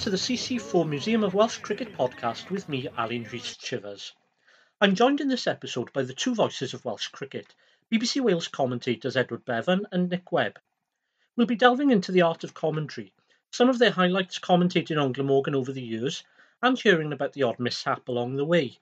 To 0.00 0.10
the 0.10 0.16
CC4 0.16 0.88
Museum 0.88 1.24
of 1.24 1.34
Welsh 1.34 1.58
Cricket 1.58 1.92
podcast 1.94 2.50
with 2.50 2.68
me, 2.68 2.86
Alun 2.96 3.28
Rhys 3.32 3.56
Chivers. 3.56 4.12
I'm 4.80 4.94
joined 4.94 5.20
in 5.20 5.28
this 5.28 5.46
episode 5.46 5.92
by 5.92 6.02
the 6.02 6.12
two 6.12 6.34
voices 6.34 6.74
of 6.74 6.84
Welsh 6.84 7.08
cricket, 7.08 7.54
BBC 7.90 8.20
Wales 8.20 8.46
commentators 8.46 9.16
Edward 9.16 9.44
Bevan 9.44 9.86
and 9.90 10.08
Nick 10.08 10.30
Webb. 10.30 10.60
We'll 11.34 11.46
be 11.46 11.56
delving 11.56 11.90
into 11.90 12.12
the 12.12 12.22
art 12.22 12.44
of 12.44 12.54
commentary, 12.54 13.14
some 13.50 13.68
of 13.68 13.78
their 13.78 13.90
highlights 13.90 14.38
commentating 14.38 15.02
on 15.02 15.12
Glamorgan 15.12 15.54
over 15.54 15.72
the 15.72 15.82
years, 15.82 16.22
and 16.62 16.78
hearing 16.78 17.12
about 17.12 17.32
the 17.32 17.42
odd 17.42 17.58
mishap 17.58 18.06
along 18.06 18.36
the 18.36 18.44
way. 18.44 18.78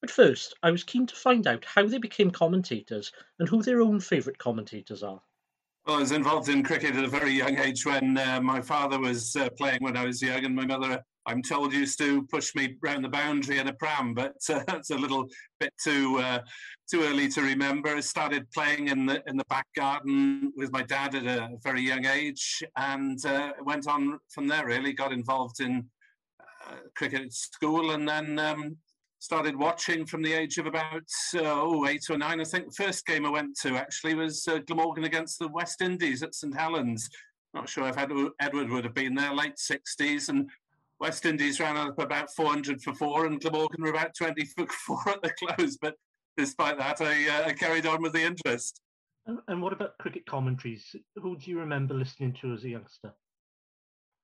But 0.00 0.10
first, 0.10 0.54
I 0.62 0.70
was 0.70 0.84
keen 0.84 1.06
to 1.06 1.16
find 1.16 1.46
out 1.46 1.64
how 1.64 1.86
they 1.86 1.98
became 1.98 2.30
commentators 2.30 3.10
and 3.38 3.48
who 3.48 3.62
their 3.62 3.80
own 3.80 4.00
favourite 4.00 4.38
commentators 4.38 5.02
are. 5.02 5.22
Well, 5.84 5.96
I 5.96 6.00
was 6.00 6.12
involved 6.12 6.48
in 6.48 6.62
cricket 6.62 6.94
at 6.94 7.02
a 7.02 7.08
very 7.08 7.32
young 7.32 7.58
age 7.58 7.84
when 7.84 8.16
uh, 8.16 8.40
my 8.40 8.60
father 8.60 9.00
was 9.00 9.34
uh, 9.34 9.48
playing 9.58 9.82
when 9.82 9.96
I 9.96 10.04
was 10.04 10.22
young, 10.22 10.44
and 10.44 10.54
my 10.54 10.64
mother, 10.64 11.02
I'm 11.26 11.42
told, 11.42 11.72
used 11.72 11.98
to 11.98 12.24
push 12.26 12.54
me 12.54 12.76
round 12.80 13.04
the 13.04 13.08
boundary 13.08 13.58
in 13.58 13.66
a 13.66 13.72
pram. 13.72 14.14
But 14.14 14.36
uh, 14.48 14.62
that's 14.68 14.90
a 14.90 14.96
little 14.96 15.26
bit 15.58 15.72
too 15.82 16.18
uh, 16.18 16.38
too 16.88 17.02
early 17.02 17.28
to 17.30 17.42
remember. 17.42 17.96
I 17.96 18.00
started 18.00 18.48
playing 18.52 18.88
in 18.88 19.06
the 19.06 19.24
in 19.26 19.36
the 19.36 19.44
back 19.46 19.66
garden 19.74 20.52
with 20.56 20.70
my 20.70 20.82
dad 20.84 21.16
at 21.16 21.26
a 21.26 21.48
very 21.64 21.82
young 21.82 22.06
age, 22.06 22.62
and 22.76 23.18
uh, 23.26 23.52
went 23.64 23.88
on 23.88 24.20
from 24.28 24.46
there. 24.46 24.66
Really 24.66 24.92
got 24.92 25.12
involved 25.12 25.58
in 25.58 25.84
uh, 26.40 26.76
cricket 26.94 27.22
at 27.22 27.32
school, 27.32 27.90
and 27.90 28.08
then 28.08 28.38
um, 28.38 28.76
started 29.22 29.54
watching 29.54 30.04
from 30.04 30.20
the 30.20 30.32
age 30.32 30.58
of 30.58 30.66
about 30.66 31.04
uh, 31.36 31.42
oh, 31.44 31.86
eight 31.86 32.04
or 32.10 32.18
nine. 32.18 32.40
I 32.40 32.44
think 32.44 32.66
the 32.66 32.84
first 32.84 33.06
game 33.06 33.24
I 33.24 33.30
went 33.30 33.56
to 33.60 33.76
actually 33.76 34.14
was 34.14 34.48
uh, 34.48 34.58
Glamorgan 34.66 35.04
against 35.04 35.38
the 35.38 35.46
West 35.46 35.80
Indies 35.80 36.24
at 36.24 36.34
St 36.34 36.52
Helens. 36.52 37.08
Not 37.54 37.68
sure 37.68 37.86
if 37.88 37.96
Edward 37.96 38.70
would 38.70 38.84
have 38.84 38.94
been 38.94 39.14
there, 39.14 39.32
late 39.32 39.54
60s. 39.54 40.28
And 40.28 40.50
West 40.98 41.24
Indies 41.24 41.60
ran 41.60 41.76
up 41.76 42.00
about 42.00 42.34
400 42.34 42.82
for 42.82 42.94
four, 42.94 43.26
and 43.26 43.40
Glamorgan 43.40 43.84
were 43.84 43.90
about 43.90 44.16
20 44.16 44.44
for 44.44 44.66
four 44.86 45.08
at 45.08 45.22
the 45.22 45.30
close. 45.30 45.76
But 45.76 45.94
despite 46.36 46.78
that, 46.78 47.00
I, 47.00 47.28
uh, 47.28 47.44
I 47.46 47.52
carried 47.52 47.86
on 47.86 48.02
with 48.02 48.14
the 48.14 48.24
interest. 48.24 48.80
And, 49.26 49.38
and 49.46 49.62
what 49.62 49.72
about 49.72 49.98
cricket 49.98 50.26
commentaries? 50.26 50.96
Who 51.14 51.36
do 51.36 51.48
you 51.48 51.60
remember 51.60 51.94
listening 51.94 52.36
to 52.40 52.54
as 52.54 52.64
a 52.64 52.70
youngster? 52.70 53.12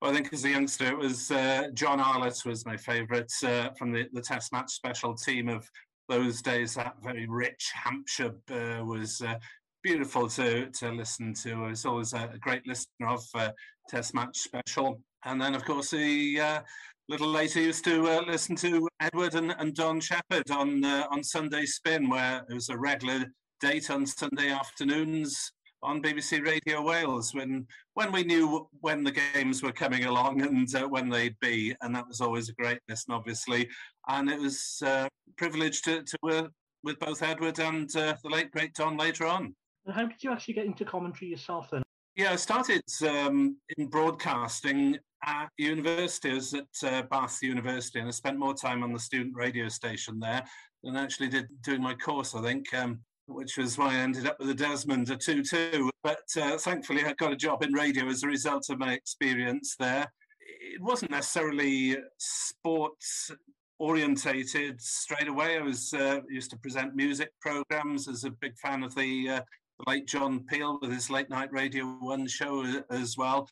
Well, 0.01 0.11
I 0.11 0.13
think 0.13 0.31
as 0.31 0.45
a 0.45 0.49
youngster, 0.49 0.87
it 0.87 0.97
was 0.97 1.29
uh, 1.29 1.67
John 1.73 1.99
Arlott 1.99 2.45
was 2.45 2.65
my 2.65 2.77
favourite 2.77 3.31
uh, 3.43 3.71
from 3.77 3.91
the, 3.91 4.07
the 4.13 4.21
Test 4.21 4.53
match 4.53 4.71
special 4.71 5.13
team 5.13 5.49
of 5.49 5.69
those 6.07 6.41
days. 6.41 6.73
That 6.75 6.95
very 7.03 7.27
rich 7.27 7.69
Hampshire 7.73 8.33
uh, 8.49 8.85
was 8.85 9.21
uh, 9.21 9.35
beautiful 9.83 10.29
to 10.29 10.67
to 10.67 10.91
listen 10.93 11.33
to. 11.43 11.65
I 11.65 11.69
was 11.71 11.85
always 11.85 12.13
a 12.13 12.31
great 12.39 12.65
listener 12.65 13.09
of 13.09 13.25
uh, 13.35 13.51
Test 13.89 14.13
match 14.13 14.37
special. 14.37 15.01
And 15.25 15.41
then, 15.41 15.53
of 15.53 15.65
course, 15.65 15.91
he 15.91 16.39
uh, 16.39 16.61
little 17.09 17.27
later 17.27 17.59
used 17.59 17.83
to 17.83 18.21
listen 18.25 18.55
to 18.57 18.87
Edward 19.01 19.35
and, 19.35 19.53
and 19.59 19.75
Don 19.75 19.99
Shepherd 19.99 20.49
on 20.49 20.85
on 20.85 21.25
Sunday 21.25 21.65
Spin, 21.65 22.07
where 22.07 22.45
it 22.49 22.53
was 22.53 22.69
a 22.69 22.77
regular 22.77 23.25
date 23.59 23.91
on 23.91 24.05
Sunday 24.05 24.49
afternoons 24.49 25.51
on 25.81 26.01
BBC 26.01 26.45
Radio 26.45 26.81
Wales 26.81 27.33
when 27.33 27.65
when 27.93 28.11
we 28.11 28.23
knew 28.23 28.67
when 28.81 29.03
the 29.03 29.11
games 29.11 29.63
were 29.63 29.71
coming 29.71 30.05
along 30.05 30.41
and 30.41 30.73
uh, 30.75 30.87
when 30.87 31.09
they'd 31.09 31.39
be, 31.39 31.75
and 31.81 31.95
that 31.95 32.07
was 32.07 32.21
always 32.21 32.49
a 32.49 32.53
great 32.53 32.79
listen, 32.87 33.13
obviously. 33.13 33.69
And 34.07 34.29
it 34.29 34.39
was 34.39 34.81
uh, 34.85 35.07
privileged 35.37 35.83
to, 35.85 36.03
to 36.03 36.17
work 36.21 36.51
with 36.83 36.99
both 36.99 37.23
Edward 37.23 37.59
and 37.59 37.93
uh, 37.95 38.15
the 38.23 38.29
late 38.29 38.51
great 38.51 38.73
Don 38.73 38.97
later 38.97 39.25
on. 39.25 39.55
And 39.85 39.95
how 39.95 40.05
did 40.05 40.23
you 40.23 40.31
actually 40.31 40.53
get 40.53 40.65
into 40.65 40.85
commentary 40.85 41.31
yourself 41.31 41.69
then? 41.71 41.83
Yeah, 42.15 42.31
I 42.31 42.35
started 42.35 42.83
um, 43.07 43.57
in 43.77 43.87
broadcasting 43.87 44.97
at 45.25 45.49
university. 45.57 46.31
I 46.31 46.35
was 46.35 46.53
at 46.53 46.67
uh, 46.83 47.01
Bath 47.03 47.39
University, 47.41 47.99
and 47.99 48.07
I 48.07 48.11
spent 48.11 48.37
more 48.37 48.53
time 48.53 48.83
on 48.83 48.93
the 48.93 48.99
student 48.99 49.35
radio 49.35 49.69
station 49.69 50.19
there 50.19 50.43
than 50.83 50.95
actually 50.95 51.29
did 51.29 51.47
doing 51.63 51.81
my 51.81 51.95
course. 51.95 52.35
I 52.35 52.41
think. 52.41 52.73
Um, 52.73 52.99
which 53.29 53.57
was 53.57 53.77
why 53.77 53.93
I 53.93 53.97
ended 53.97 54.27
up 54.27 54.39
with 54.39 54.49
a 54.49 54.53
Desmond, 54.53 55.09
a 55.09 55.15
2 55.15 55.43
2. 55.43 55.89
But 56.03 56.23
uh, 56.39 56.57
thankfully, 56.57 57.05
I 57.05 57.13
got 57.13 57.31
a 57.31 57.37
job 57.37 57.63
in 57.63 57.73
radio 57.73 58.07
as 58.07 58.23
a 58.23 58.27
result 58.27 58.69
of 58.69 58.79
my 58.79 58.93
experience 58.93 59.75
there. 59.79 60.11
It 60.39 60.81
wasn't 60.81 61.11
necessarily 61.11 61.97
sports 62.17 63.31
orientated 63.79 64.81
straight 64.81 65.27
away. 65.27 65.57
I 65.57 65.61
was 65.61 65.93
uh, 65.93 66.19
used 66.29 66.51
to 66.51 66.57
present 66.57 66.95
music 66.95 67.31
programs 67.39 68.07
as 68.07 68.23
a 68.23 68.31
big 68.31 68.57
fan 68.57 68.83
of 68.83 68.93
the, 68.95 69.29
uh, 69.29 69.41
the 69.79 69.89
late 69.89 70.07
John 70.07 70.45
Peel 70.45 70.79
with 70.81 70.91
his 70.91 71.09
late 71.09 71.29
night 71.29 71.51
Radio 71.51 71.85
One 71.99 72.27
show 72.27 72.65
as 72.89 73.17
well. 73.17 73.47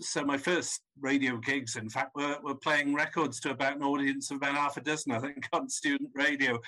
So 0.00 0.24
my 0.24 0.38
first 0.38 0.80
radio 1.00 1.36
gigs, 1.36 1.76
in 1.76 1.88
fact, 1.88 2.16
were, 2.16 2.38
were 2.42 2.56
playing 2.56 2.94
records 2.94 3.40
to 3.40 3.50
about 3.50 3.76
an 3.76 3.82
audience 3.82 4.30
of 4.30 4.38
about 4.38 4.54
half 4.54 4.76
a 4.76 4.80
dozen, 4.80 5.12
I 5.12 5.20
think, 5.20 5.48
on 5.52 5.68
student 5.68 6.10
radio. 6.14 6.58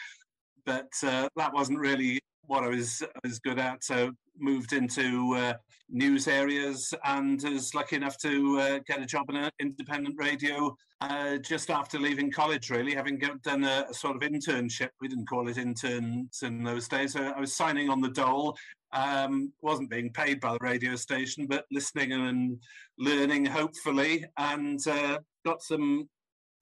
But 0.65 0.91
uh, 1.05 1.29
that 1.37 1.53
wasn't 1.53 1.79
really 1.79 2.21
what 2.47 2.65
I 2.65 2.69
was 2.69 3.03
was 3.23 3.39
good 3.39 3.59
at. 3.59 3.85
So 3.85 4.13
moved 4.39 4.73
into 4.73 5.35
uh, 5.35 5.55
news 5.91 6.29
areas 6.29 6.93
and 7.05 7.43
was 7.43 7.75
lucky 7.75 7.97
enough 7.97 8.19
to 8.19 8.59
uh, 8.61 8.79
get 8.87 9.01
a 9.01 9.07
job 9.07 9.29
in 9.31 9.37
an 9.37 9.51
independent 9.61 10.17
radio 10.19 10.77
uh, 11.01 11.37
just 11.39 11.71
after 11.71 11.99
leaving 11.99 12.31
college. 12.31 12.71
Really, 12.71 12.95
having 12.95 13.21
done 13.43 13.65
a, 13.65 13.87
a, 13.91 13.95
sort 13.95 14.17
of 14.17 14.23
internship. 14.23 14.89
We 15.01 15.09
didn't 15.09 15.29
call 15.29 15.49
it 15.49 15.59
interns 15.59 16.43
in 16.43 16.63
those 16.63 16.89
days. 16.89 17.13
So 17.13 17.23
I 17.23 17.41
was 17.41 17.55
signing 17.55 17.91
on 17.91 18.01
the 18.01 18.11
dole. 18.11 18.57
Um, 18.93 19.53
wasn't 19.61 19.91
being 19.91 20.13
paid 20.13 20.41
by 20.41 20.53
the 20.53 20.59
radio 20.61 20.97
station, 20.97 21.47
but 21.47 21.67
listening 21.71 22.13
and 22.13 22.59
learning, 22.99 23.45
hopefully, 23.45 24.25
and 24.39 24.81
uh, 24.87 25.19
got 25.45 25.61
some 25.61 26.09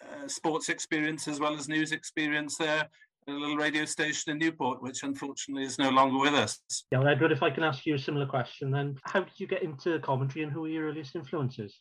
uh, 0.03 0.27
sports 0.27 0.69
experience 0.69 1.29
as 1.29 1.39
well 1.39 1.55
as 1.55 1.69
news 1.69 1.93
experience 1.93 2.57
there 2.57 2.89
a 3.29 3.33
little 3.33 3.57
radio 3.57 3.85
station 3.85 4.33
in 4.33 4.39
Newport, 4.39 4.83
which 4.83 5.03
unfortunately 5.03 5.65
is 5.65 5.79
no 5.79 5.91
longer 5.91 6.19
with 6.19 6.35
us. 6.35 6.61
Yeah, 6.91 6.99
well, 6.99 7.09
Edward, 7.09 7.33
if 7.33 7.43
I 7.43 7.51
can 7.51 7.63
ask 7.63 7.87
you 7.87 7.95
a 7.95 7.99
similar 7.99 8.27
question, 8.27 8.71
then 8.71 8.97
how 9.05 9.21
did 9.21 9.33
you 9.39 9.47
get 9.47 9.63
into 9.63 9.99
commentary 10.01 10.45
and 10.45 10.53
who 10.53 10.63
were 10.63 10.69
your 10.69 10.89
earliest 10.89 11.17
influences? 11.17 11.81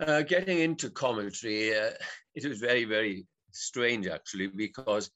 Uh, 0.00 0.22
getting 0.22 0.60
into 0.60 0.90
commentary, 0.90 1.76
uh, 1.76 1.90
it 2.34 2.46
was 2.46 2.58
very, 2.58 2.84
very 2.84 3.26
strange 3.52 4.06
actually, 4.06 4.46
because 4.46 5.10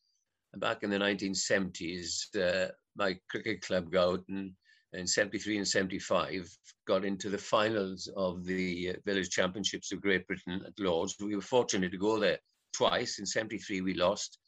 back 0.56 0.82
in 0.82 0.90
the 0.90 0.98
1970s, 0.98 2.36
uh, 2.36 2.70
my 2.96 3.16
cricket 3.30 3.62
club 3.62 3.90
got 3.90 4.20
in, 4.28 4.54
in 4.92 5.06
73 5.06 5.58
and 5.58 5.68
75 5.68 6.50
got 6.86 7.04
into 7.04 7.30
the 7.30 7.38
finals 7.38 8.10
of 8.16 8.44
the 8.44 8.90
uh, 8.90 8.92
Village 9.06 9.30
Championships 9.30 9.92
of 9.92 10.02
Great 10.02 10.26
Britain 10.26 10.60
at 10.66 10.78
Lords. 10.78 11.16
We 11.20 11.36
were 11.36 11.42
fortunate 11.42 11.92
to 11.92 11.98
go 11.98 12.18
there 12.18 12.38
twice. 12.74 13.18
In 13.18 13.26
73, 13.26 13.80
we 13.80 13.94
lost 13.94 14.38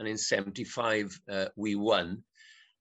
and 0.00 0.08
in 0.08 0.18
75 0.18 1.16
uh, 1.30 1.44
we 1.54 1.76
won. 1.76 2.24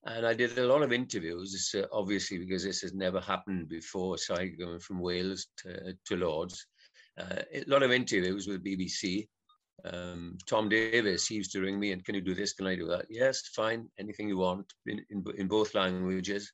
And 0.06 0.26
I 0.26 0.34
did 0.34 0.58
a 0.58 0.66
lot 0.66 0.82
of 0.82 0.94
interviews, 0.94 1.76
uh, 1.78 1.84
obviously, 1.92 2.40
because 2.40 2.64
this 2.64 2.82
has 2.82 2.94
never 2.94 3.20
happened 3.20 3.68
before. 3.68 4.18
So 4.18 4.36
I 4.36 4.48
going 4.48 4.80
from 4.80 5.02
Wales 5.02 5.48
to, 5.58 5.94
to 6.06 6.16
Lords. 6.16 6.66
Uh, 7.20 7.42
a 7.54 7.64
lot 7.68 7.84
of 7.84 7.92
interviews 7.92 8.48
with 8.48 8.64
BBC. 8.64 9.28
Um, 9.84 10.38
Tom 10.48 10.70
Davis, 10.70 11.28
he 11.28 11.36
used 11.36 11.52
to 11.52 11.62
ring 11.62 11.80
me 11.80 11.92
and 11.92 12.04
can 12.04 12.16
you 12.16 12.22
do 12.22 12.34
this? 12.34 12.54
Can 12.54 12.68
I 12.68 12.76
do 12.76 12.88
that? 12.88 13.06
Yes, 13.10 13.42
fine, 13.56 13.90
anything 14.00 14.30
you 14.30 14.38
want 14.38 14.66
in, 14.86 15.06
in, 15.10 15.24
in 15.38 15.48
both 15.48 15.76
languages. 15.76 16.52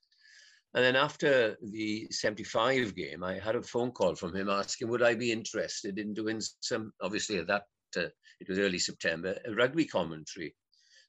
And 0.73 0.83
then 0.83 0.95
after 0.95 1.55
the 1.61 2.07
75 2.11 2.95
game, 2.95 3.23
I 3.23 3.35
had 3.39 3.55
a 3.55 3.61
phone 3.61 3.91
call 3.91 4.15
from 4.15 4.35
him 4.35 4.49
asking, 4.49 4.89
would 4.89 5.03
I 5.03 5.15
be 5.15 5.31
interested 5.31 5.99
in 5.99 6.13
doing 6.13 6.41
some, 6.59 6.91
obviously 7.01 7.37
at 7.37 7.47
that 7.47 7.63
uh, 7.97 8.09
it 8.39 8.49
was 8.49 8.59
early 8.59 8.79
September, 8.79 9.37
a 9.45 9.53
rugby 9.53 9.85
commentary. 9.85 10.55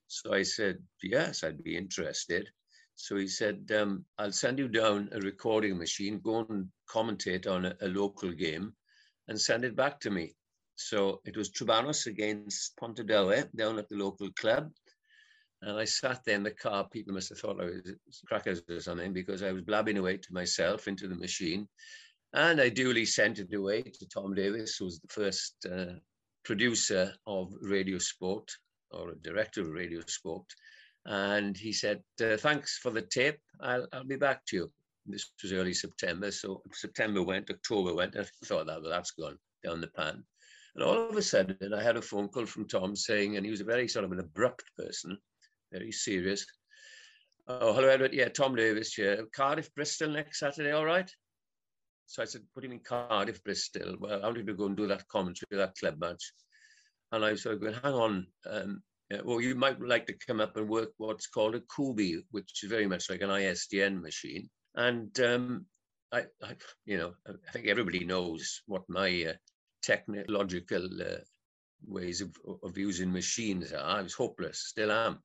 So 0.08 0.32
I 0.32 0.42
said, 0.42 0.78
yes, 1.02 1.42
I'd 1.42 1.62
be 1.62 1.76
interested. 1.76 2.48
So 2.94 3.16
he 3.16 3.28
said, 3.28 3.70
um, 3.78 4.04
I'll 4.18 4.32
send 4.32 4.58
you 4.58 4.68
down 4.68 5.10
a 5.12 5.20
recording 5.20 5.76
machine, 5.76 6.20
go 6.20 6.46
and 6.48 6.68
commentate 6.88 7.46
on 7.46 7.66
a, 7.66 7.76
a, 7.82 7.88
local 7.88 8.32
game 8.32 8.72
and 9.28 9.38
send 9.38 9.64
it 9.64 9.76
back 9.76 10.00
to 10.00 10.10
me. 10.10 10.34
So 10.76 11.20
it 11.26 11.36
was 11.36 11.50
Trebanos 11.50 12.06
against 12.06 12.76
Pontardawe 12.76 13.48
down 13.54 13.78
at 13.78 13.88
the 13.88 13.96
local 13.96 14.30
club. 14.32 14.70
And 15.62 15.78
I 15.78 15.84
sat 15.84 16.22
there 16.24 16.36
in 16.36 16.42
the 16.42 16.50
car. 16.50 16.88
People 16.88 17.14
must 17.14 17.30
have 17.30 17.38
thought 17.38 17.60
I 17.60 17.64
was 17.64 18.22
crackers 18.26 18.62
or 18.68 18.80
something 18.80 19.12
because 19.12 19.42
I 19.42 19.52
was 19.52 19.62
blabbing 19.62 19.98
away 19.98 20.18
to 20.18 20.32
myself 20.32 20.88
into 20.88 21.08
the 21.08 21.16
machine. 21.16 21.68
And 22.32 22.60
I 22.60 22.68
duly 22.68 23.04
sent 23.04 23.38
it 23.38 23.52
away 23.54 23.82
to 23.82 24.08
Tom 24.08 24.34
Davis, 24.34 24.76
who 24.76 24.86
was 24.86 25.00
the 25.00 25.08
first 25.08 25.54
uh, 25.70 25.98
producer 26.46 27.12
of 27.26 27.52
Radio 27.60 27.98
Sport 27.98 28.48
or 28.92 29.10
a 29.10 29.16
director 29.16 29.62
of 29.62 29.70
Radio 29.70 30.00
Sport. 30.06 30.46
And 31.04 31.56
he 31.56 31.72
said, 31.72 32.02
uh, 32.22 32.36
Thanks 32.36 32.78
for 32.78 32.90
the 32.90 33.02
tape. 33.02 33.38
I'll, 33.60 33.86
I'll 33.92 34.04
be 34.04 34.16
back 34.16 34.46
to 34.46 34.56
you. 34.56 34.72
This 35.06 35.30
was 35.42 35.52
early 35.52 35.74
September. 35.74 36.30
So 36.30 36.62
September 36.72 37.22
went, 37.22 37.50
October 37.50 37.94
went. 37.94 38.16
I 38.16 38.24
thought 38.44 38.66
that, 38.66 38.80
well, 38.80 38.90
that's 38.90 39.10
gone 39.10 39.38
down 39.64 39.80
the 39.80 39.88
pan. 39.88 40.24
And 40.76 40.84
all 40.84 41.08
of 41.08 41.16
a 41.16 41.22
sudden, 41.22 41.74
I 41.74 41.82
had 41.82 41.96
a 41.96 42.02
phone 42.02 42.28
call 42.28 42.46
from 42.46 42.68
Tom 42.68 42.94
saying, 42.94 43.36
and 43.36 43.44
he 43.44 43.50
was 43.50 43.60
a 43.60 43.64
very 43.64 43.88
sort 43.88 44.04
of 44.04 44.12
an 44.12 44.20
abrupt 44.20 44.64
person, 44.78 45.18
very 45.72 45.90
serious. 45.90 46.46
Oh, 47.48 47.72
hello, 47.72 47.88
Edward. 47.88 48.14
Yeah, 48.14 48.28
Tom 48.28 48.54
Davis 48.54 48.94
here. 48.94 49.26
Cardiff, 49.34 49.74
Bristol 49.74 50.10
next 50.10 50.40
Saturday, 50.40 50.72
all 50.72 50.84
right? 50.84 51.10
So 52.06 52.22
I 52.22 52.26
said, 52.26 52.42
put 52.54 52.64
him 52.64 52.72
in 52.72 52.80
Cardiff, 52.80 53.42
Bristol. 53.42 53.96
Well, 53.98 54.20
I 54.22 54.26
wanted 54.26 54.46
to 54.46 54.54
go 54.54 54.66
and 54.66 54.76
do 54.76 54.86
that 54.86 55.08
commentary, 55.08 55.48
that 55.52 55.76
club 55.76 55.98
match. 55.98 56.32
And 57.12 57.24
I 57.24 57.34
sort 57.34 57.56
of 57.56 57.60
going, 57.60 57.74
hang 57.74 57.94
on, 57.94 58.26
um, 58.48 58.82
well, 59.24 59.40
you 59.40 59.54
might 59.54 59.80
like 59.80 60.06
to 60.06 60.14
come 60.26 60.40
up 60.40 60.56
and 60.56 60.68
work 60.68 60.90
what's 60.96 61.28
called 61.28 61.54
a 61.54 61.60
Kubi, 61.74 62.24
which 62.30 62.62
is 62.62 62.70
very 62.70 62.86
much 62.86 63.08
like 63.08 63.20
an 63.20 63.30
ISDN 63.30 64.02
machine. 64.02 64.48
And 64.74 65.18
um, 65.20 65.66
I, 66.12 66.24
I, 66.42 66.56
you 66.84 66.98
know, 66.98 67.12
I 67.26 67.50
think 67.52 67.66
everybody 67.66 68.04
knows 68.04 68.62
what 68.66 68.82
my 68.88 69.26
uh, 69.28 69.32
technological 69.82 70.88
uh, 71.00 71.18
ways 71.86 72.20
of, 72.20 72.36
of 72.62 72.76
using 72.76 73.12
machines 73.12 73.72
are. 73.72 73.84
I 73.84 74.02
was 74.02 74.14
hopeless, 74.14 74.64
still 74.66 74.90
am. 74.90 75.20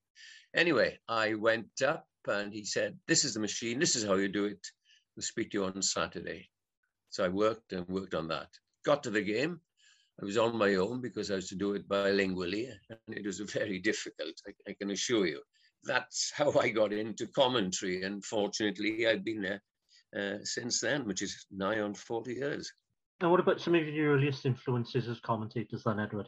Anyway, 0.55 0.99
I 1.07 1.33
went 1.33 1.81
up 1.85 2.05
and 2.27 2.53
he 2.53 2.65
said, 2.65 2.97
This 3.07 3.25
is 3.25 3.33
the 3.33 3.39
machine, 3.39 3.79
this 3.79 3.95
is 3.95 4.05
how 4.05 4.15
you 4.15 4.27
do 4.27 4.45
it. 4.45 4.65
We'll 5.15 5.23
speak 5.23 5.51
to 5.51 5.57
you 5.57 5.65
on 5.65 5.81
Saturday. 5.81 6.50
So 7.11 7.25
I 7.25 7.27
worked 7.27 7.73
and 7.73 7.87
worked 7.87 8.15
on 8.15 8.27
that. 8.29 8.47
Got 8.85 9.03
to 9.03 9.11
the 9.11 9.21
game. 9.21 9.59
I 10.21 10.25
was 10.25 10.37
on 10.37 10.57
my 10.57 10.75
own 10.75 11.01
because 11.01 11.29
I 11.29 11.35
was 11.35 11.49
to 11.49 11.55
do 11.55 11.73
it 11.73 11.87
bilingually, 11.87 12.71
and 12.89 13.17
it 13.17 13.25
was 13.25 13.39
very 13.53 13.79
difficult, 13.79 14.33
I, 14.47 14.71
I 14.71 14.73
can 14.73 14.91
assure 14.91 15.27
you. 15.27 15.41
That's 15.83 16.31
how 16.33 16.51
I 16.59 16.69
got 16.69 16.93
into 16.93 17.27
commentary, 17.27 18.03
and 18.03 18.23
fortunately, 18.23 19.07
I've 19.07 19.25
been 19.25 19.41
there 19.41 19.61
uh, 20.15 20.43
since 20.43 20.79
then, 20.79 21.05
which 21.05 21.21
is 21.21 21.45
nigh 21.51 21.79
on 21.79 21.93
40 21.93 22.33
years. 22.33 22.71
And 23.19 23.29
what 23.29 23.39
about 23.39 23.59
some 23.59 23.75
of 23.75 23.87
your 23.87 24.15
earliest 24.15 24.45
influences 24.45 25.07
as 25.07 25.19
commentators 25.19 25.83
then, 25.83 25.99
Edward? 25.99 26.27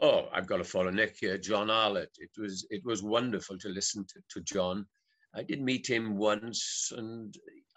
Oh, 0.00 0.28
I've 0.32 0.46
got 0.46 0.58
to 0.58 0.64
follow 0.64 0.90
Nick 0.90 1.16
here. 1.20 1.36
John 1.36 1.68
Arlott. 1.68 2.10
It 2.18 2.30
was 2.38 2.66
it 2.70 2.82
was 2.84 3.02
wonderful 3.02 3.58
to 3.58 3.68
listen 3.68 4.06
to, 4.06 4.22
to 4.30 4.40
John. 4.40 4.86
I 5.34 5.42
did 5.42 5.60
meet 5.60 5.88
him 5.88 6.16
once, 6.16 6.92
and 6.96 7.34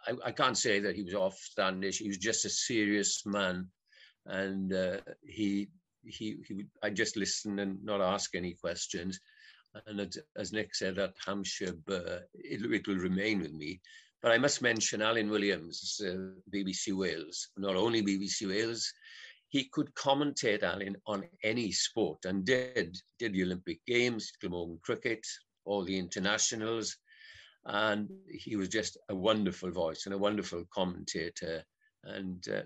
I, 0.07 0.13
I 0.25 0.31
can't 0.31 0.57
say 0.57 0.79
that 0.79 0.95
he 0.95 1.03
was 1.03 1.13
offstandish. 1.13 1.97
He 1.97 2.07
was 2.07 2.17
just 2.17 2.45
a 2.45 2.49
serious 2.49 3.25
man, 3.25 3.69
and 4.25 4.73
uh, 4.73 4.97
he 5.25 5.69
he 6.03 6.37
he 6.47 6.53
would. 6.53 6.69
I 6.83 6.89
just 6.89 7.17
listen 7.17 7.59
and 7.59 7.83
not 7.83 8.01
ask 8.01 8.35
any 8.35 8.53
questions. 8.53 9.19
And 9.87 9.99
as, 10.37 10.53
Nick 10.53 10.73
said, 10.73 10.95
that 10.95 11.15
Hampshire 11.25 11.73
burr, 11.85 12.23
it, 12.33 12.61
it 12.71 12.87
will 12.87 12.95
remain 12.95 13.41
with 13.41 13.51
me. 13.51 13.81
But 14.21 14.31
I 14.31 14.37
must 14.37 14.61
mention 14.61 15.01
Alun 15.01 15.29
Williams, 15.29 16.01
uh, 16.01 16.31
BBC 16.49 16.93
Wales. 16.93 17.49
Not 17.57 17.75
only 17.75 18.01
BBC 18.01 18.47
Wales, 18.47 18.89
he 19.49 19.65
could 19.65 19.93
commentate 19.93 20.63
Alun 20.63 20.95
on 21.05 21.25
any 21.43 21.71
sport 21.71 22.25
and 22.25 22.45
did 22.45 22.97
did 23.19 23.33
the 23.33 23.43
Olympic 23.43 23.79
Games, 23.85 24.31
Glamorgan 24.41 24.79
cricket, 24.81 25.25
all 25.65 25.83
the 25.83 25.97
internationals, 25.97 26.97
and 27.65 28.09
he 28.29 28.55
was 28.55 28.69
just 28.69 28.97
a 29.09 29.15
wonderful 29.15 29.71
voice 29.71 30.05
and 30.05 30.13
a 30.13 30.17
wonderful 30.17 30.65
commentator. 30.73 31.63
And 32.03 32.45
uh, 32.49 32.63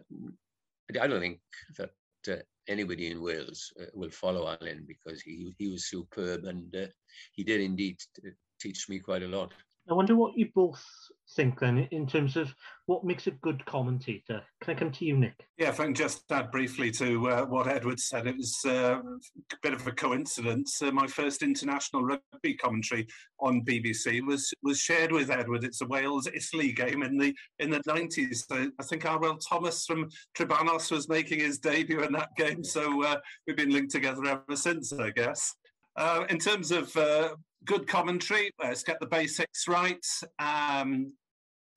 I 1.01 1.07
don't 1.07 1.21
think 1.21 1.39
that 1.77 1.91
uh, 2.29 2.41
anybody 2.67 3.09
in 3.09 3.21
Wales 3.21 3.71
uh, 3.81 3.85
will 3.93 4.09
follow 4.09 4.45
Alun 4.45 4.85
because 4.85 5.21
he 5.21 5.53
he 5.57 5.69
was 5.69 5.89
superb 5.89 6.45
and 6.45 6.75
uh, 6.75 6.87
he 7.31 7.43
did 7.43 7.61
indeed 7.61 7.97
teach 8.59 8.89
me 8.89 8.99
quite 8.99 9.23
a 9.23 9.27
lot. 9.27 9.53
I 9.89 9.93
wonder 9.93 10.15
what 10.15 10.37
you 10.37 10.49
both 10.53 10.83
think 11.35 11.59
then 11.59 11.87
in 11.91 12.05
terms 12.05 12.35
of 12.35 12.53
what 12.85 13.03
makes 13.03 13.27
a 13.27 13.31
good 13.31 13.65
commentator. 13.65 14.41
Can 14.61 14.75
I 14.75 14.79
come 14.79 14.91
to 14.91 15.05
you, 15.05 15.17
Nick? 15.17 15.47
Yeah, 15.57 15.69
if 15.69 15.79
I 15.79 15.85
can 15.85 15.95
just 15.95 16.31
add 16.31 16.51
briefly 16.51 16.91
to 16.91 17.29
uh, 17.29 17.45
what 17.45 17.67
Edward 17.67 17.99
said, 17.99 18.27
it 18.27 18.37
was 18.37 18.57
uh, 18.65 18.99
a 18.99 19.55
bit 19.63 19.73
of 19.73 19.85
a 19.87 19.91
coincidence. 19.91 20.81
Uh, 20.81 20.91
my 20.91 21.07
first 21.07 21.41
international 21.41 22.03
rugby 22.03 22.53
commentary 22.55 23.07
on 23.39 23.63
BBC 23.65 24.25
was 24.25 24.53
was 24.63 24.79
shared 24.79 25.11
with 25.11 25.31
Edward. 25.31 25.63
It's 25.63 25.81
a 25.81 25.87
Wales 25.87 26.27
Italy 26.27 26.71
game 26.71 27.03
in 27.03 27.17
the 27.17 27.33
in 27.59 27.71
the 27.71 27.81
nineties. 27.87 28.45
So 28.47 28.69
I 28.79 28.83
think 28.83 29.03
Arwel 29.03 29.39
Thomas 29.47 29.85
from 29.85 30.09
Trebanos 30.37 30.91
was 30.91 31.09
making 31.09 31.39
his 31.39 31.57
debut 31.57 32.03
in 32.03 32.13
that 32.13 32.35
game. 32.37 32.63
So 32.63 33.03
uh, 33.03 33.17
we've 33.47 33.57
been 33.57 33.71
linked 33.71 33.91
together 33.91 34.25
ever 34.25 34.55
since, 34.55 34.93
I 34.93 35.09
guess. 35.11 35.55
Uh, 35.95 36.25
in 36.29 36.37
terms 36.37 36.71
of 36.71 36.95
uh, 36.95 37.29
good 37.65 37.87
commentary. 37.87 38.51
Let's 38.61 38.83
get 38.83 38.99
the 38.99 39.07
basics 39.07 39.67
right. 39.67 40.05
Um, 40.39 41.13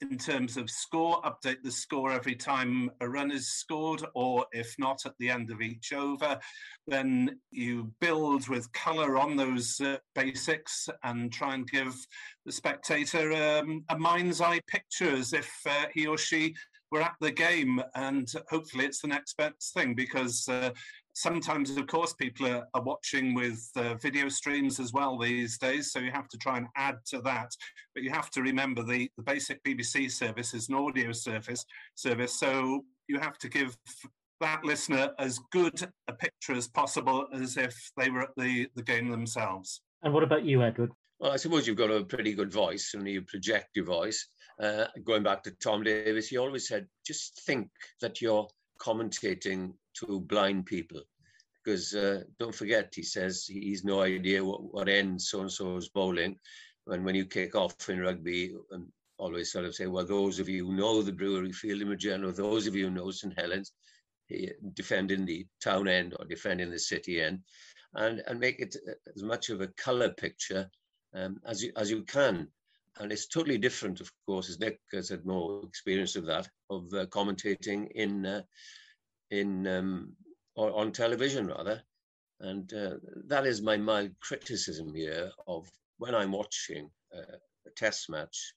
in 0.00 0.19
terms 0.19 0.56
of 0.56 0.69
score, 0.69 1.23
update 1.23 1.62
the 1.62 1.70
score 1.70 2.11
every 2.11 2.35
time 2.35 2.91
a 3.00 3.09
run 3.09 3.31
is 3.31 3.55
scored, 3.55 4.05
or 4.14 4.47
if 4.53 4.75
not, 4.79 5.06
at 5.06 5.12
the 5.20 5.31
end 5.31 5.50
of 5.50 5.61
each 5.61 5.93
over. 5.93 6.41
Then 6.88 7.38
you 7.53 7.93
build 8.00 8.49
with 8.49 8.73
colour 8.73 9.17
on 9.17 9.37
those 9.37 9.81
uh, 9.81 9.99
basics 10.17 10.88
and 11.05 11.32
try 11.32 11.55
and 11.55 11.70
give 11.70 11.94
the 12.44 12.53
spectator 12.53 13.32
um, 13.32 13.85
a 13.91 13.99
mind's 13.99 14.41
eye 14.41 14.61
picture 14.67 15.15
as 15.15 15.32
if 15.32 15.50
uh, 15.69 15.87
he 15.94 16.06
or 16.06 16.19
she 16.19 16.55
were 16.93 17.03
at 17.03 17.15
the 17.21 17.33
game. 17.33 17.83
And 17.97 18.31
hopefully, 18.49 18.85
it's 18.85 19.00
the 19.00 19.09
next 19.09 19.37
best 19.37 19.75
thing 19.75 19.94
because 19.94 20.47
uh, 20.49 20.71
sometimes, 21.15 21.77
of 21.77 21.87
course, 21.89 22.12
people 22.12 22.47
are, 22.47 22.69
are 22.75 22.83
watching 22.83 23.35
with 23.35 23.69
uh, 23.75 23.94
video 23.94 24.29
streams 24.29 24.79
as 24.79 24.93
well 24.93 25.19
these 25.19 25.59
days, 25.59 25.91
so 25.91 25.99
you 25.99 26.12
have 26.12 26.29
to 26.29 26.39
try 26.39 26.59
and 26.59 26.69
add 26.77 26.99
to 27.06 27.21
that. 27.23 27.50
But 27.94 28.05
you 28.05 28.11
have 28.11 28.31
to 28.31 28.43
remember 28.43 28.83
the, 28.83 29.11
the 29.17 29.25
basic 29.25 29.65
BBC 29.65 30.11
service 30.12 30.55
is 30.55 30.69
an 30.69 30.77
audio 30.77 31.11
service, 31.11 31.65
service, 31.97 32.39
so 32.39 32.85
you 33.09 33.19
have 33.19 33.39
to 33.39 33.49
give 33.49 33.77
that 34.41 34.65
listener 34.65 35.12
as 35.19 35.39
good 35.50 35.89
a 36.09 36.12
picture 36.12 36.53
as 36.53 36.69
possible 36.69 37.27
as 37.33 37.56
if 37.56 37.75
they 37.97 38.11
were 38.11 38.23
at 38.23 38.31
the, 38.37 38.69
the 38.75 38.83
game 38.83 39.09
themselves. 39.09 39.81
And 40.03 40.12
what 40.12 40.25
about 40.25 40.44
you, 40.44 40.62
Edward? 40.62 40.91
Well, 41.21 41.31
I 41.31 41.37
suppose 41.37 41.67
you've 41.69 41.77
got 41.77 41.93
a 41.93 42.03
pretty 42.03 42.35
good 42.35 42.53
voice 42.53 42.94
and 42.94 43.09
you 43.09 43.23
project 43.23 43.69
your 43.77 43.85
voice. 43.85 44.27
Uh, 44.60 44.87
going 45.04 45.22
back 45.22 45.43
to 45.43 45.50
Tom 45.52 45.82
Davis, 45.82 46.28
he 46.28 46.37
always 46.37 46.69
said, 46.69 46.87
just 47.06 47.40
think 47.43 47.69
that 48.00 48.20
you're 48.20 48.49
commentating 48.81 49.72
to 49.94 50.20
blind 50.20 50.66
people. 50.66 51.02
Because 51.64 51.94
uh, 51.94 52.22
don't 52.38 52.54
forget, 52.54 52.93
he 52.94 53.02
says 53.02 53.44
he's 53.46 53.84
no 53.84 54.02
idea 54.02 54.44
what, 54.44 54.62
what 54.75 54.88
end 54.88 55.22
so 55.22 55.40
and 55.40 55.52
so 55.52 55.76
is 55.76 55.88
bowling. 55.88 56.37
And 56.88 57.04
when 57.04 57.14
you 57.14 57.25
kick 57.25 57.54
off 57.54 57.88
in 57.88 58.00
rugby, 58.00 58.54
and 58.72 58.87
always 59.19 59.52
sort 59.52 59.64
of 59.64 59.75
say, 59.75 59.87
well, 59.87 60.04
those 60.04 60.40
of 60.40 60.49
you 60.49 60.66
who 60.66 60.75
know 60.75 61.02
the 61.02 61.12
brewery 61.12 61.52
field 61.52 61.82
in 61.82 61.88
Magenno, 61.88 62.34
those 62.34 62.67
of 62.67 62.74
you 62.74 62.86
who 62.86 62.91
know 62.91 63.10
St 63.12 63.38
Helens, 63.38 63.72
defending 64.74 65.24
the 65.24 65.46
town 65.62 65.86
end 65.86 66.15
or 66.19 66.24
defending 66.24 66.70
the 66.70 66.79
city 66.79 67.20
end, 67.20 67.41
and, 67.94 68.22
and 68.27 68.41
make 68.41 68.58
it 68.58 68.74
as 69.15 69.22
much 69.22 69.50
of 69.50 69.60
a 69.60 69.69
colour 69.69 70.08
picture 70.10 70.69
um, 71.15 71.38
as, 71.46 71.62
you, 71.62 71.72
as 71.77 71.91
you 71.91 72.03
can. 72.03 72.48
And 73.01 73.11
it's 73.11 73.27
totally 73.27 73.58
different, 73.58 74.01
of 74.01 74.11
course, 74.27 74.51
as 74.51 74.61
Nick 74.61 74.79
has 74.93 75.08
had 75.08 75.25
more 75.25 75.65
experience 75.67 76.15
of 76.17 76.27
that, 76.27 76.49
of 76.69 76.93
uh, 76.93 77.06
commentating 77.06 77.91
in 77.93 78.27
uh, 78.27 78.43
in 79.31 79.67
um, 79.67 80.13
or 80.56 80.72
on 80.72 80.93
television 80.93 81.46
rather. 81.46 81.82
And 82.41 82.72
uh, 82.75 82.96
that 83.29 83.46
is 83.46 83.63
my 83.63 83.77
mild 83.77 84.11
criticism 84.20 84.94
here 84.94 85.31
of 85.46 85.70
when 85.99 86.15
I'm 86.15 86.32
watching 86.32 86.91
a 87.13 87.70
test 87.77 88.11
match. 88.11 88.55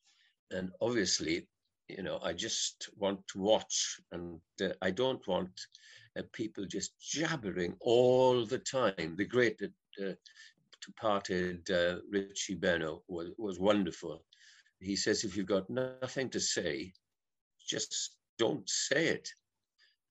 And 0.51 0.71
obviously, 0.81 1.47
you 1.87 2.03
know, 2.03 2.19
I 2.23 2.33
just 2.33 2.89
want 2.97 3.25
to 3.29 3.39
watch, 3.39 3.99
and 4.11 4.39
uh, 4.61 4.69
I 4.81 4.91
don't 4.91 5.25
want 5.27 5.51
uh, 6.17 6.23
people 6.33 6.65
just 6.65 6.99
jabbering 6.99 7.75
all 7.79 8.45
the 8.45 8.59
time. 8.59 9.15
The 9.17 9.25
great 9.25 9.61
uh, 9.61 10.13
departed 10.85 11.69
uh, 11.71 11.97
Richie 12.11 12.55
Benaud 12.55 13.01
was, 13.07 13.29
was 13.37 13.59
wonderful. 13.59 14.23
He 14.79 14.95
says, 14.95 15.23
if 15.23 15.35
you've 15.35 15.47
got 15.47 15.69
nothing 15.69 16.29
to 16.29 16.39
say, 16.39 16.93
just 17.67 18.15
don't 18.37 18.69
say 18.69 19.07
it. 19.07 19.29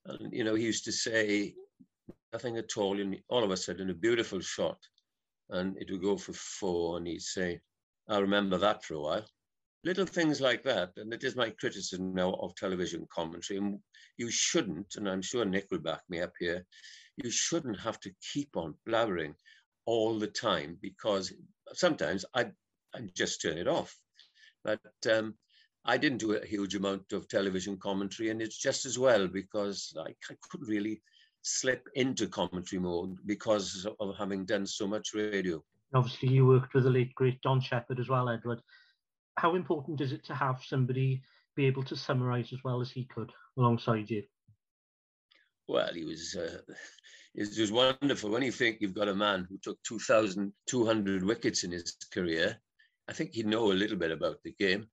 And, 0.07 0.33
you 0.33 0.45
know, 0.45 0.54
he 0.54 0.64
used 0.64 0.85
to 0.87 0.93
say, 0.93 1.54
nothing 2.33 2.57
at 2.59 2.76
all. 2.76 3.00
And 3.00 3.16
all 3.28 3.45
of 3.45 3.50
a 3.50 3.57
sudden, 3.57 3.90
a 3.90 3.95
beautiful 3.95 4.40
shot, 4.40 4.78
and 5.50 5.76
it 5.78 5.90
would 5.90 6.02
go 6.02 6.16
for 6.16 6.33
four, 6.33 6.97
and 6.97 7.07
he'd 7.07 7.23
say, 7.23 7.61
"I'll 8.09 8.23
remember 8.23 8.59
that 8.59 8.85
for 8.85 8.95
a 8.95 9.00
while." 9.00 9.26
Little 9.85 10.07
things 10.07 10.40
like 10.40 10.64
that, 10.64 10.93
and 10.97 11.12
it 11.12 11.25
is 11.25 11.37
my 11.37 11.50
criticism 11.50 12.14
now 12.14 12.33
of 12.35 12.54
television 12.57 13.07
commentary. 13.14 13.59
And 13.59 13.78
you 14.16 14.31
shouldn't, 14.31 14.97
and 14.97 15.09
I'm 15.09 15.23
sure 15.23 15.45
Nick 15.45 15.66
will 15.71 15.78
back 15.90 16.02
me 16.09 16.21
up 16.21 16.33
here. 16.38 16.66
You 17.23 17.31
shouldn't 17.31 17.78
have 17.81 18.00
to 18.00 18.11
keep 18.33 18.57
on 18.57 18.75
blabbering 18.88 19.35
all 19.87 20.19
the 20.19 20.26
time 20.26 20.79
because 20.81 21.33
sometimes 21.73 22.25
I 22.35 22.47
I 22.95 23.00
just 23.14 23.43
turn 23.43 23.59
it 23.59 23.69
off. 23.69 23.97
But 24.64 24.81
um, 25.11 25.35
I 25.85 25.99
didn't 25.99 26.19
do 26.19 26.35
a 26.35 26.47
huge 26.47 26.75
amount 26.75 27.12
of 27.12 27.29
television 27.29 27.76
commentary, 27.76 28.31
and 28.31 28.41
it's 28.41 28.59
just 28.59 28.87
as 28.87 28.99
well 28.99 29.29
because 29.29 29.93
I, 29.99 30.11
I 30.31 30.35
couldn't 30.49 30.69
really 30.69 31.03
slip 31.43 31.87
into 31.95 32.26
commentary 32.26 32.81
mode 32.81 33.19
because 33.26 33.87
of 34.00 34.17
having 34.17 34.47
done 34.47 34.67
so 34.67 34.87
much 34.87 35.12
radio. 35.12 35.62
Obviously, 35.95 36.31
you 36.31 36.47
worked 36.47 36.75
with 36.75 36.85
the 36.85 36.91
late 36.91 37.14
great 37.14 37.41
Don 37.43 37.61
Shepherd 37.61 38.00
as 38.00 38.09
well, 38.09 38.29
Edward. 38.29 38.62
How 39.37 39.55
important 39.55 40.00
is 40.00 40.12
it 40.12 40.25
to 40.26 40.35
have 40.35 40.62
somebody 40.64 41.23
be 41.55 41.67
able 41.67 41.83
to 41.85 41.97
summarise 41.97 42.53
as 42.53 42.64
well 42.64 42.81
as 42.81 42.91
he 42.91 43.05
could 43.05 43.31
alongside 43.59 44.11
you? 44.11 44.23
Well, 45.69 45.93
he 45.93 46.05
was 46.05 46.35
uh, 46.35 46.59
it 47.35 47.59
was 47.59 47.73
wonderful 47.73 48.31
when 48.31 48.43
you 48.43 48.53
think 48.53 48.79
you've 48.81 48.95
got 48.95 49.09
a 49.09 49.14
man 49.14 49.47
who 49.49 49.59
took 49.59 49.83
2,200 49.83 51.25
wickets 51.25 51.64
in 51.64 51.73
his 51.73 51.97
career. 52.12 52.57
I 53.09 53.12
think 53.12 53.33
he'd 53.33 53.47
know 53.47 53.73
a 53.73 53.75
little 53.75 53.97
bit 53.97 54.12
about 54.12 54.43
the 54.45 54.53
game, 54.53 54.87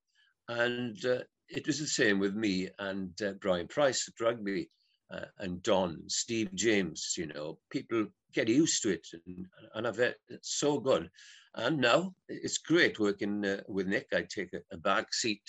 And 0.48 1.04
uh, 1.06 1.20
it 1.50 1.68
was 1.68 1.80
the 1.80 1.88
same 1.88 2.20
with 2.20 2.36
me 2.36 2.70
and 2.80 3.20
uh, 3.22 3.34
Brian 3.40 3.68
Price 3.68 4.08
at 4.08 4.24
rugby 4.24 4.70
uh, 5.12 5.26
and 5.40 5.62
Don, 5.62 6.02
Steve 6.08 6.50
James, 6.56 7.14
you 7.18 7.28
know, 7.28 7.60
people 7.70 8.08
get 8.34 8.48
used 8.48 8.82
to 8.84 8.90
it 8.90 9.08
and, 9.28 9.46
and 9.76 9.88
I've, 9.88 10.00
it's 10.00 10.58
so 10.58 10.80
good. 10.80 11.10
And 11.54 11.80
now 11.80 12.16
it's 12.28 12.58
great 12.58 13.00
working 13.00 13.46
uh, 13.46 13.62
with 13.68 13.88
Nick. 13.88 14.08
I 14.14 14.24
take 14.24 14.54
a, 14.54 14.62
a 14.74 14.78
back 14.78 15.14
seat 15.14 15.44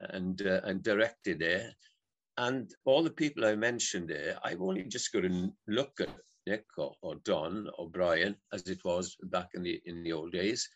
and, 0.00 0.40
uh, 0.46 0.60
and 0.64 0.82
directed 0.82 1.40
there. 1.40 1.72
And 2.38 2.70
all 2.84 3.02
the 3.02 3.10
people 3.10 3.44
I 3.44 3.54
mentioned 3.54 4.08
there, 4.08 4.38
I've 4.44 4.62
only 4.62 4.84
just 4.84 5.12
got 5.12 5.22
to 5.22 5.52
look 5.68 5.92
at 6.00 6.10
Nick 6.46 6.64
or, 6.78 6.94
or 7.02 7.16
Don 7.24 7.68
or 7.76 7.90
Brian, 7.90 8.36
as 8.52 8.62
it 8.68 8.84
was 8.84 9.16
back 9.24 9.50
in 9.54 9.62
the 9.62 9.80
in 9.84 10.02
the 10.02 10.12
old 10.12 10.32
days, 10.32 10.68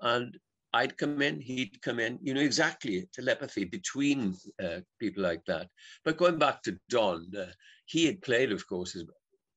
and 0.00 0.38
I'd 0.74 0.96
come 0.96 1.20
in, 1.20 1.40
he'd 1.40 1.82
come 1.82 2.00
in, 2.00 2.18
you 2.22 2.32
know, 2.32 2.40
exactly 2.40 3.06
telepathy 3.12 3.64
between 3.64 4.34
uh, 4.62 4.80
people 4.98 5.22
like 5.22 5.44
that. 5.46 5.68
But 6.04 6.16
going 6.16 6.38
back 6.38 6.62
to 6.62 6.78
Don, 6.88 7.30
uh, 7.38 7.46
he 7.84 8.06
had 8.06 8.22
played, 8.22 8.52
of 8.52 8.66
course, 8.66 8.96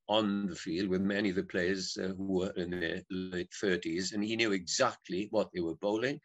on 0.09 0.47
the 0.47 0.55
field 0.55 0.89
with 0.89 1.01
many 1.01 1.29
of 1.29 1.35
the 1.37 1.43
players 1.43 1.97
uh, 1.97 2.09
who 2.09 2.39
were 2.39 2.51
in 2.57 2.71
their 2.71 3.01
late 3.09 3.51
30s, 3.63 4.13
and 4.13 4.23
he 4.23 4.35
knew 4.35 4.51
exactly 4.51 5.27
what 5.31 5.49
they 5.53 5.61
were 5.61 5.75
bowling. 5.75 6.19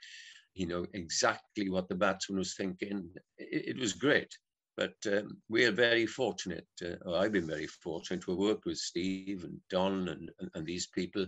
He 0.53 0.67
knew 0.67 0.87
exactly 0.93 1.71
what 1.71 1.89
the 1.89 1.95
batsman 1.95 2.39
was 2.39 2.55
thinking. 2.55 3.11
It, 3.39 3.77
it 3.77 3.79
was 3.79 3.93
great. 3.93 4.37
But 4.77 4.95
um, 5.07 5.39
we 5.49 5.65
are 5.65 5.73
very 5.73 6.07
fortunate, 6.07 6.67
uh, 6.83 7.15
I've 7.15 7.33
been 7.33 7.47
very 7.47 7.67
fortunate 7.67 8.23
to 8.23 8.31
have 8.31 8.39
worked 8.39 8.67
with 8.67 8.79
Steve 8.79 9.45
and 9.45 9.59
Don 9.69 10.09
and, 10.09 10.31
and, 10.41 10.51
and 10.55 10.67
these 10.67 10.87
people 10.87 11.27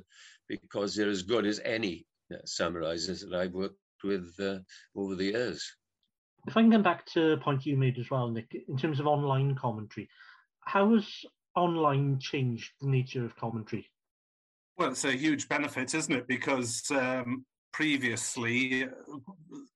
because 0.49 0.95
they're 0.95 1.09
as 1.09 1.23
good 1.23 1.47
as 1.47 1.61
any 1.65 2.07
uh, 2.33 2.39
summarizers 2.47 3.21
that 3.21 3.35
I've 3.35 3.53
worked 3.53 3.77
with 4.05 4.35
uh, 4.41 4.59
over 4.97 5.15
the 5.15 5.25
years. 5.25 5.71
If 6.47 6.57
I 6.57 6.63
can 6.63 6.73
come 6.73 6.83
back 6.83 7.07
to 7.07 7.33
a 7.33 7.37
point 7.37 7.67
you 7.67 7.77
made 7.77 7.99
as 7.99 8.11
well, 8.11 8.29
Nick, 8.29 8.57
in 8.69 8.77
terms 8.77 9.01
of 9.01 9.07
online 9.07 9.55
commentary, 9.55 10.09
how 10.61 10.95
has 10.95 11.07
online 11.55 12.19
changed 12.19 12.71
the 12.81 12.89
nature 12.89 13.25
of 13.25 13.37
commentary? 13.37 13.89
Well, 14.77 14.91
it's 14.91 15.05
a 15.05 15.13
huge 15.13 15.49
benefit, 15.49 15.95
isn't 15.95 16.15
it? 16.15 16.27
Because 16.27 16.91
um, 16.91 17.45
previously, 17.73 18.85
uh, 18.85 18.89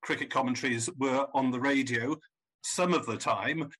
cricket 0.03 0.31
commentaries 0.31 0.89
were 0.99 1.27
on 1.35 1.51
the 1.51 1.61
radio 1.61 2.17
some 2.63 2.95
of 2.95 3.07
the 3.07 3.17
time, 3.17 3.71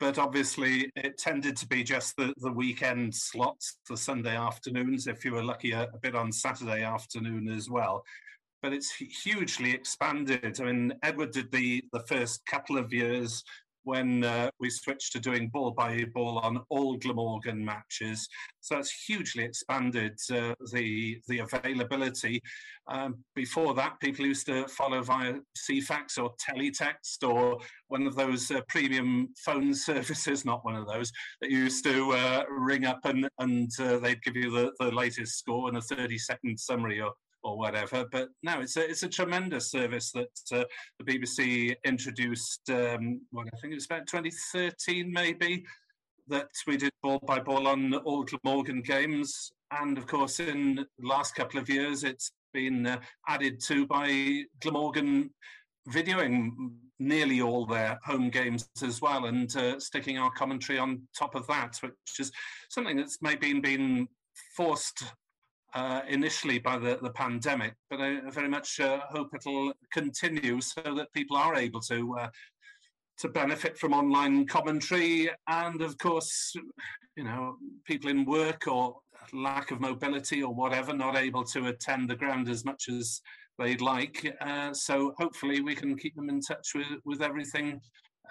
but 0.00 0.18
obviously 0.18 0.90
it 0.96 1.16
tended 1.16 1.56
to 1.58 1.66
be 1.68 1.84
just 1.84 2.16
the, 2.16 2.34
the 2.38 2.50
weekend 2.50 3.14
slots, 3.14 3.78
the 3.88 3.96
Sunday 3.96 4.36
afternoons, 4.36 5.06
if 5.06 5.24
you 5.24 5.32
were 5.32 5.44
lucky, 5.44 5.72
a, 5.72 5.82
a 5.94 5.98
bit 5.98 6.14
on 6.14 6.32
Saturday 6.32 6.82
afternoon 6.82 7.48
as 7.48 7.70
well. 7.70 8.04
But 8.62 8.72
it's 8.72 8.92
hugely 8.92 9.72
expanded. 9.72 10.60
I 10.60 10.64
mean, 10.64 10.94
Edward 11.02 11.32
did 11.32 11.50
the, 11.52 11.84
the 11.92 12.04
first 12.08 12.44
couple 12.46 12.78
of 12.78 12.92
years 12.92 13.44
when 13.84 14.24
uh, 14.24 14.50
we 14.58 14.70
switched 14.70 15.12
to 15.12 15.20
doing 15.20 15.48
ball 15.48 15.70
by 15.70 16.04
ball 16.14 16.38
on 16.38 16.60
all 16.68 16.96
Glamorgan 16.96 17.64
matches. 17.64 18.28
So 18.60 18.78
it's 18.78 18.92
hugely 19.06 19.44
expanded 19.44 20.18
uh, 20.30 20.54
the 20.72 21.20
the 21.28 21.40
availability. 21.40 22.42
Um, 22.88 23.16
before 23.34 23.74
that, 23.74 24.00
people 24.00 24.26
used 24.26 24.46
to 24.46 24.66
follow 24.68 25.02
via 25.02 25.34
Ceefax 25.56 26.18
or 26.18 26.34
Teletext 26.36 27.26
or 27.26 27.58
one 27.88 28.06
of 28.06 28.16
those 28.16 28.50
uh, 28.50 28.60
premium 28.68 29.28
phone 29.36 29.74
services, 29.88 30.44
not 30.44 30.64
one 30.64 30.76
of 30.76 30.86
those, 30.86 31.12
that 31.40 31.50
used 31.50 31.84
to 31.84 32.12
uh, 32.12 32.44
ring 32.50 32.84
up 32.84 33.00
and, 33.04 33.28
and 33.38 33.70
uh, 33.80 33.98
they'd 33.98 34.22
give 34.22 34.36
you 34.36 34.50
the, 34.50 34.72
the 34.80 34.90
latest 34.90 35.38
score 35.38 35.68
and 35.68 35.76
a 35.76 35.80
30 35.80 36.18
second 36.18 36.58
summary 36.58 37.00
or, 37.00 37.12
or 37.42 37.58
whatever. 37.58 38.04
But 38.10 38.28
no, 38.42 38.60
it's 38.60 38.76
a 38.76 38.88
it's 38.88 39.02
a 39.02 39.08
tremendous 39.08 39.70
service 39.70 40.12
that 40.12 40.30
uh, 40.52 40.64
the 40.98 41.04
BBC 41.04 41.76
introduced. 41.84 42.68
Um, 42.70 43.20
what 43.30 43.46
I 43.46 43.58
think 43.58 43.72
it 43.72 43.76
was 43.76 43.86
about 43.86 44.06
2013, 44.06 45.12
maybe, 45.12 45.64
that 46.28 46.48
we 46.66 46.76
did 46.76 46.92
ball 47.02 47.20
by 47.26 47.40
ball 47.40 47.66
on 47.68 47.94
all 47.94 48.24
Glamorgan 48.24 48.82
games, 48.82 49.52
and 49.70 49.98
of 49.98 50.06
course, 50.06 50.40
in 50.40 50.76
the 50.76 50.86
last 51.06 51.34
couple 51.34 51.60
of 51.60 51.68
years, 51.68 52.04
it's 52.04 52.32
been 52.52 52.86
uh, 52.86 53.00
added 53.28 53.60
to 53.60 53.86
by 53.86 54.44
Glamorgan 54.60 55.30
videoing 55.88 56.52
nearly 56.98 57.40
all 57.40 57.66
their 57.66 57.98
home 58.04 58.30
games 58.30 58.68
as 58.82 59.00
well 59.00 59.24
and 59.24 59.56
uh, 59.56 59.80
sticking 59.80 60.18
our 60.18 60.30
commentary 60.30 60.78
on 60.78 61.02
top 61.18 61.34
of 61.34 61.46
that, 61.48 61.76
which 61.82 62.20
is 62.20 62.30
something 62.70 62.96
that's 62.96 63.20
maybe 63.20 63.52
been 63.58 64.06
forced 64.56 65.04
uh, 65.74 66.02
initially 66.08 66.58
by 66.58 66.78
the, 66.78 66.98
the 67.02 67.10
pandemic, 67.10 67.74
but 67.88 68.00
I 68.00 68.20
very 68.30 68.48
much 68.48 68.80
uh, 68.80 69.00
hope 69.10 69.28
it'll 69.34 69.72
continue 69.92 70.60
so 70.60 70.82
that 70.94 71.12
people 71.12 71.36
are 71.36 71.54
able 71.54 71.80
to 71.82 72.16
uh, 72.18 72.28
to 73.18 73.28
benefit 73.28 73.78
from 73.78 73.92
online 73.92 74.46
commentary, 74.46 75.30
and 75.46 75.80
of 75.82 75.96
course, 75.98 76.54
you 77.16 77.24
know, 77.24 77.56
people 77.84 78.10
in 78.10 78.24
work 78.24 78.66
or 78.66 78.96
lack 79.32 79.70
of 79.70 79.80
mobility 79.80 80.42
or 80.42 80.52
whatever, 80.52 80.92
not 80.92 81.16
able 81.16 81.44
to 81.44 81.66
attend 81.66 82.08
the 82.08 82.16
ground 82.16 82.48
as 82.48 82.64
much 82.64 82.88
as 82.88 83.20
they'd 83.58 83.80
like. 83.80 84.34
Uh, 84.40 84.72
so 84.72 85.14
hopefully, 85.18 85.60
we 85.60 85.74
can 85.74 85.96
keep 85.96 86.16
them 86.16 86.28
in 86.28 86.40
touch 86.40 86.72
with 86.74 87.00
with 87.04 87.22
everything 87.22 87.80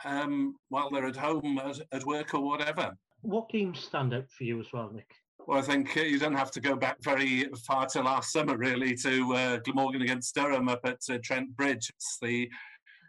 um, 0.04 0.56
while 0.70 0.90
they're 0.90 1.08
at 1.08 1.16
home, 1.16 1.60
at, 1.60 1.80
at 1.92 2.06
work, 2.06 2.34
or 2.34 2.42
whatever. 2.42 2.96
What 3.22 3.50
games 3.50 3.80
stand 3.80 4.14
out 4.14 4.30
for 4.30 4.44
you 4.44 4.60
as 4.60 4.68
well, 4.74 4.92
Nick? 4.92 5.12
Well, 5.48 5.58
I 5.58 5.64
think 5.64 5.98
uh, 5.98 6.02
you 6.02 6.20
don't 6.20 6.36
have 6.36 6.52
to 6.52 6.62
go 6.62 6.76
back 6.76 6.98
very 7.02 7.46
far 7.66 7.88
to 7.88 8.02
last 8.02 8.32
summer, 8.32 8.58
really, 8.58 8.96
to 8.98 9.34
uh, 9.34 9.58
Glamorgan 9.58 10.04
against 10.04 10.36
Durham 10.36 10.70
up 10.70 10.82
at 10.86 11.00
uh, 11.10 11.18
Trent 11.24 11.56
Bridge. 11.56 11.90
It's 11.90 12.18
the 12.22 12.50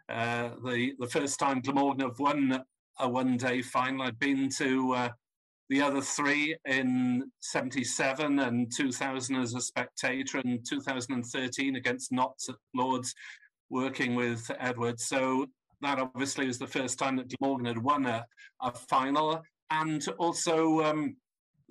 uh, 0.08 0.50
the 0.64 0.94
the 0.98 1.06
first 1.06 1.38
time 1.38 1.60
Glamorgan 1.60 2.00
have 2.00 2.18
won 2.18 2.62
a 2.98 3.08
one 3.08 3.36
day 3.36 3.60
final. 3.60 4.02
I'd 4.02 4.18
been 4.18 4.48
to 4.58 4.92
uh, 4.92 5.08
the 5.68 5.82
other 5.82 6.00
three 6.00 6.56
in 6.66 7.30
'77 7.40 8.38
and 8.38 8.72
2000 8.74 9.36
as 9.36 9.54
a 9.54 9.60
spectator, 9.60 10.38
and 10.38 10.64
2013 10.66 11.76
against 11.76 12.12
Notts 12.12 12.48
at 12.48 12.56
Lords, 12.74 13.14
working 13.68 14.14
with 14.14 14.50
Edward. 14.58 14.98
So 14.98 15.46
that 15.82 15.98
obviously 15.98 16.46
was 16.46 16.58
the 16.58 16.66
first 16.66 16.98
time 16.98 17.16
that 17.16 17.32
Glamorgan 17.38 17.66
had 17.66 17.78
won 17.78 18.06
a, 18.06 18.24
a 18.62 18.72
final, 18.72 19.42
and 19.70 20.02
also. 20.18 20.82
Um, 20.82 21.16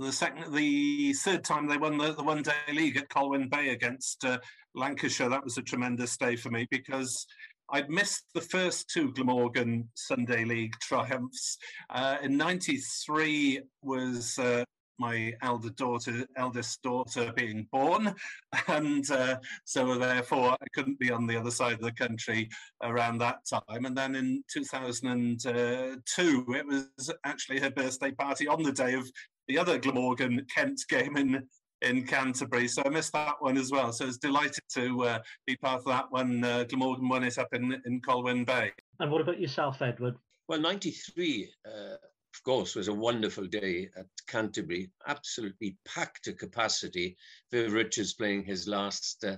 the 0.02 0.12
second, 0.12 0.54
the 0.54 1.14
third 1.14 1.44
time 1.44 1.68
they 1.68 1.78
won 1.78 1.98
the, 1.98 2.14
the 2.14 2.24
one 2.24 2.42
day 2.42 2.54
league 2.74 2.98
at 2.98 3.10
Colwyn 3.10 3.48
Bay 3.50 3.70
against 3.70 4.26
uh, 4.26 4.40
Lancashire. 4.76 5.30
That 5.30 5.44
was 5.44 5.58
a 5.58 5.62
tremendous 5.62 6.18
day 6.18 6.36
for 6.36 6.50
me 6.50 6.68
because 6.72 7.26
I'd 7.70 7.90
missed 7.90 8.26
the 8.34 8.42
first 8.42 8.90
two 8.90 9.14
Glamorgan 9.14 9.90
Sunday 9.94 10.44
League 10.44 10.74
triumphs. 10.82 11.58
Uh, 11.90 12.18
in 12.22 12.36
'93 12.36 13.62
was 13.82 14.38
uh, 14.40 14.64
my 15.02 15.34
elder 15.42 15.72
daughter, 15.72 16.26
eldest 16.38 16.82
daughter, 16.84 17.34
being 17.36 17.68
born, 17.72 18.14
and 18.68 19.10
uh, 19.10 19.38
so 19.66 19.98
therefore 19.98 20.52
I 20.52 20.66
couldn't 20.74 21.00
be 21.00 21.12
on 21.12 21.26
the 21.26 21.38
other 21.38 21.52
side 21.52 21.74
of 21.74 21.82
the 21.82 21.92
country 21.92 22.50
around 22.84 23.18
that 23.18 23.40
time. 23.50 23.86
And 23.86 23.98
then 23.98 24.16
in 24.16 24.44
2002, 24.52 26.46
it 26.50 26.66
was 26.68 27.12
actually 27.26 27.60
her 27.60 27.72
birthday 27.72 28.12
party 28.12 28.48
on 28.48 28.64
the 28.64 28.72
day 28.72 28.94
of 28.94 29.10
the 29.52 29.60
other 29.60 29.78
Glamorgan 29.78 30.46
Kent 30.54 30.82
game 30.88 31.18
in 31.18 31.44
in 31.82 32.06
Canterbury. 32.06 32.68
So 32.68 32.84
I 32.86 32.90
missed 32.90 33.12
that 33.14 33.36
one 33.40 33.58
as 33.58 33.70
well. 33.70 33.92
So 33.92 34.06
I 34.06 34.08
was 34.08 34.18
delighted 34.18 34.64
to 34.76 35.04
uh, 35.04 35.20
be 35.46 35.58
part 35.58 35.80
of 35.80 35.86
that 35.86 36.06
one. 36.10 36.44
uh, 36.44 36.64
Glamorgan 36.70 37.10
won 37.10 37.24
it 37.24 37.38
up 37.38 37.50
in, 37.54 37.82
in 37.86 38.00
Colwyn 38.02 38.46
Bay. 38.46 38.72
And 39.00 39.12
what 39.12 39.20
about 39.20 39.42
yourself, 39.42 39.82
Edward? 39.82 40.16
Well, 40.48 40.62
93, 40.62 41.50
uh, 41.66 41.70
of 41.94 42.44
course, 42.46 42.76
was 42.76 42.88
a 42.88 42.94
wonderful 42.94 43.46
day 43.48 43.90
at 43.98 44.06
Canterbury. 44.28 44.92
Absolutely 45.08 45.76
packed 45.86 46.24
to 46.26 46.34
capacity. 46.34 47.18
Viv 47.52 47.74
Richards 47.74 48.14
playing 48.14 48.46
his 48.46 48.68
last 48.68 49.26
uh, 49.26 49.38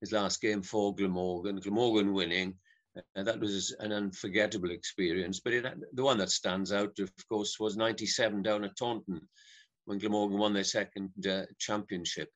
his 0.00 0.12
last 0.12 0.42
game 0.42 0.60
for 0.60 0.94
Glamorgan, 0.94 1.60
Glamorgan 1.60 2.12
winning. 2.12 2.54
And 3.14 3.26
that 3.26 3.40
was 3.40 3.74
an 3.80 3.92
unforgettable 3.92 4.70
experience. 4.70 5.40
But 5.40 5.52
it, 5.54 5.66
the 5.94 6.04
one 6.04 6.18
that 6.18 6.30
stands 6.30 6.72
out, 6.72 6.98
of 6.98 7.10
course, 7.28 7.58
was 7.58 7.76
97 7.76 8.42
down 8.42 8.64
at 8.64 8.76
Taunton 8.76 9.20
when 9.86 9.98
Glamorgan 9.98 10.38
won 10.38 10.52
their 10.52 10.64
second 10.64 11.10
uh, 11.26 11.42
championship. 11.58 12.30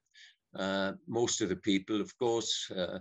Uh, 0.55 0.93
most 1.07 1.41
of 1.41 1.49
the 1.49 1.57
people, 1.57 2.01
of 2.01 2.17
course, 2.19 2.71
uh, 2.77 2.99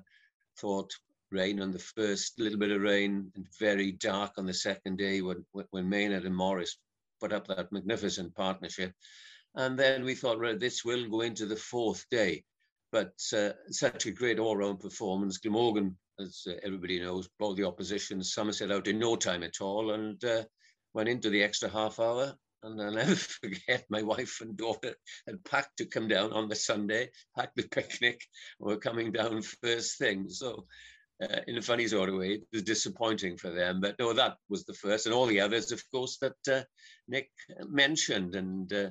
thought 0.60 0.92
rain 1.32 1.62
on 1.62 1.72
the 1.72 1.80
first, 1.80 2.40
little 2.40 2.60
bit 2.60 2.72
of 2.72 2.82
rain, 2.82 3.32
and 3.36 3.48
very 3.60 3.92
dark 3.92 4.34
on 4.38 4.46
the 4.46 4.54
second 4.54 4.98
day 4.98 5.22
when, 5.22 5.46
when 5.72 5.90
Maynard 5.90 6.26
and 6.26 6.36
Morris 6.36 6.78
put 7.20 7.34
up 7.34 7.48
that 7.48 7.72
magnificent 7.72 8.34
partnership. 8.36 8.94
And 9.56 9.78
then 9.78 10.04
we 10.04 10.16
thought, 10.16 10.40
well, 10.40 10.58
this 10.58 10.86
will 10.86 11.10
go 11.10 11.22
into 11.22 11.46
the 11.46 11.56
fourth 11.56 12.06
day. 12.12 12.44
But 12.92 13.14
uh, 13.36 13.50
such 13.70 14.06
a 14.06 14.12
great 14.12 14.40
all-round 14.40 14.80
performance. 14.80 15.40
Glamorgan, 15.40 15.98
as 16.20 16.44
uh, 16.48 16.54
everybody 16.64 17.00
knows, 17.00 17.28
bowled 17.38 17.58
the 17.58 17.68
opposition, 17.68 18.24
Somerset 18.24 18.72
out 18.72 18.88
in 18.88 19.00
no 19.00 19.16
time 19.18 19.44
at 19.44 19.60
all, 19.60 19.92
and 19.92 20.24
went 20.94 21.10
into 21.10 21.30
the 21.30 21.44
extra 21.44 21.70
half 21.70 22.00
hour 22.00 22.34
and 22.72 22.82
I'll 22.82 22.92
never 22.92 23.16
forget 23.16 23.86
my 23.90 24.02
wife 24.02 24.40
and 24.42 24.56
daughter 24.58 24.96
had 25.26 25.44
packed 25.44 25.78
to 25.78 25.86
come 25.86 26.08
down 26.08 26.34
on 26.34 26.50
the 26.50 26.56
Sunday, 26.56 27.10
packed 27.36 27.56
the 27.56 27.68
picnic, 27.68 28.22
we 28.60 28.74
were 28.74 28.80
coming 28.80 29.12
down 29.12 29.42
first 29.42 29.98
thing. 29.98 30.30
So 30.30 30.66
uh, 31.22 31.40
in 31.48 31.58
a 31.58 31.62
funny 31.62 31.88
sort 31.88 32.10
of 32.10 32.16
way. 32.16 32.34
It 32.34 32.48
was 32.54 32.64
disappointing 32.64 33.38
for 33.38 33.50
them, 33.50 33.82
but 33.82 33.96
no, 34.00 34.14
that 34.14 34.38
was 34.50 34.66
the 34.66 34.74
first, 34.74 35.06
and 35.06 35.16
all 35.16 35.26
the 35.26 35.42
others, 35.42 35.72
of 35.72 35.82
course, 35.92 36.18
that 36.22 36.36
uh, 36.52 36.64
Nick 37.08 37.32
mentioned. 37.68 38.36
And 38.36 38.72
uh, 38.72 38.90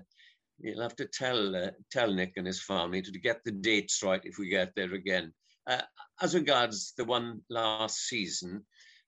you'll 0.58 0.82
have 0.82 0.96
to 0.96 1.06
tell 1.06 1.54
uh, 1.54 1.70
tell 1.90 2.12
Nick 2.12 2.32
and 2.36 2.46
his 2.46 2.62
family 2.62 3.02
to 3.02 3.18
get 3.18 3.42
the 3.44 3.52
dates 3.52 4.02
right 4.02 4.20
if 4.24 4.38
we 4.38 4.48
get 4.48 4.72
there 4.74 4.92
again. 4.92 5.32
Uh, 5.66 5.82
as 6.20 6.34
regards 6.34 6.94
the 6.96 7.04
one 7.04 7.42
last 7.50 7.98
season, 7.98 8.64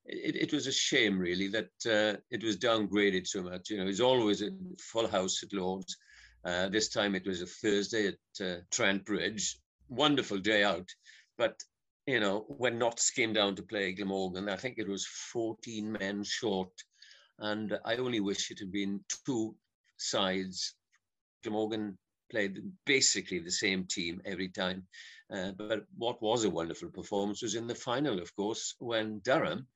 it, 0.08 0.36
it 0.36 0.52
was 0.52 0.66
a 0.66 0.72
shame 0.72 1.18
really 1.18 1.48
that 1.48 1.70
uh, 1.86 2.18
it 2.30 2.42
was 2.42 2.56
downgraded 2.56 3.26
so 3.26 3.42
much. 3.42 3.70
You 3.70 3.78
know, 3.78 3.88
it's 3.88 4.00
always 4.00 4.42
a 4.42 4.50
full 4.78 5.08
house 5.08 5.42
at 5.42 5.52
Lords. 5.52 5.96
this 6.44 6.88
time 6.88 7.14
it 7.14 7.26
was 7.26 7.42
a 7.42 7.46
Thursday 7.46 8.08
at 8.08 8.70
Trent 8.70 9.04
Bridge. 9.04 9.58
Wonderful 9.88 10.38
day 10.38 10.64
out, 10.64 10.88
but 11.38 11.54
you 12.08 12.20
know, 12.20 12.46
when 12.48 12.78
Notts 12.78 13.10
came 13.10 13.34
down 13.34 13.54
to 13.56 13.62
play 13.62 13.92
Glamorgan, 13.92 14.48
I 14.48 14.56
think 14.56 14.78
it 14.78 14.88
was 14.88 15.06
14 15.06 15.92
men 15.92 16.24
short. 16.24 16.72
And 17.38 17.78
I 17.84 17.96
only 17.96 18.20
wish 18.20 18.50
it 18.50 18.60
had 18.60 18.72
been 18.72 19.04
two 19.26 19.54
sides. 19.98 20.74
Glamorgan 21.42 21.98
played 22.30 22.62
basically 22.86 23.40
the 23.40 23.50
same 23.50 23.84
team 23.84 24.22
every 24.24 24.48
time. 24.48 24.86
Uh, 25.30 25.52
but 25.52 25.84
what 25.98 26.22
was 26.22 26.44
a 26.44 26.50
wonderful 26.50 26.88
performance 26.88 27.42
was 27.42 27.54
in 27.54 27.66
the 27.66 27.74
final, 27.74 28.18
of 28.20 28.34
course, 28.34 28.74
when 28.78 29.18
Durham 29.18 29.66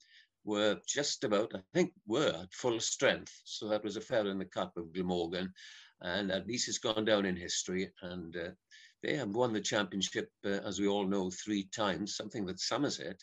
were 0.44 0.80
just 0.86 1.24
about, 1.24 1.52
I 1.54 1.60
think, 1.72 1.92
were 2.06 2.32
at 2.42 2.52
full 2.52 2.80
strength. 2.80 3.32
So 3.44 3.68
that 3.68 3.84
was 3.84 3.96
a 3.96 4.00
fair 4.00 4.26
in 4.26 4.38
the 4.38 4.44
cup 4.44 4.76
of 4.76 4.92
Glamorgan. 4.92 5.52
And 6.00 6.30
at 6.30 6.46
least 6.46 6.68
it's 6.68 6.78
gone 6.78 7.04
down 7.04 7.26
in 7.26 7.36
history. 7.36 7.90
And 8.02 8.36
uh, 8.36 8.50
they 9.02 9.16
have 9.16 9.30
won 9.30 9.52
the 9.52 9.60
championship, 9.60 10.30
uh, 10.44 10.60
as 10.64 10.80
we 10.80 10.86
all 10.86 11.06
know, 11.06 11.30
three 11.30 11.64
times, 11.74 12.16
something 12.16 12.46
that 12.46 12.60
Somerset 12.60 13.22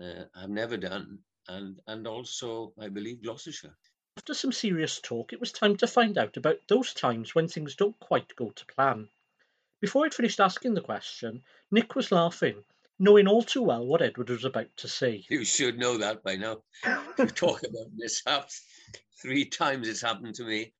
uh, 0.00 0.24
have 0.38 0.50
never 0.50 0.76
done, 0.76 1.18
and, 1.48 1.80
and 1.86 2.06
also, 2.06 2.72
I 2.78 2.88
believe, 2.88 3.22
Gloucestershire. 3.22 3.74
After 4.16 4.34
some 4.34 4.52
serious 4.52 5.00
talk, 5.00 5.32
it 5.32 5.40
was 5.40 5.52
time 5.52 5.76
to 5.78 5.86
find 5.86 6.18
out 6.18 6.36
about 6.36 6.58
those 6.68 6.94
times 6.94 7.34
when 7.34 7.48
things 7.48 7.74
don't 7.74 7.98
quite 8.00 8.36
go 8.36 8.50
to 8.50 8.66
plan. 8.66 9.08
Before 9.80 10.04
I'd 10.04 10.14
finished 10.14 10.40
asking 10.40 10.74
the 10.74 10.80
question, 10.80 11.42
Nick 11.70 11.94
was 11.94 12.12
laughing, 12.12 12.64
knowing 12.98 13.26
all 13.26 13.42
too 13.42 13.62
well 13.62 13.86
what 13.86 14.02
Edward 14.02 14.30
was 14.30 14.44
about 14.44 14.68
to 14.78 14.88
say. 14.88 15.24
You 15.28 15.44
should 15.44 15.78
know 15.78 15.98
that 15.98 16.22
by 16.22 16.36
now. 16.36 16.58
you 17.18 17.26
talk 17.26 17.62
about 17.62 17.88
mishaps. 17.94 18.62
Three 19.20 19.44
times 19.44 19.88
it's 19.88 20.02
happened 20.02 20.34
to 20.36 20.44
me 20.44 20.72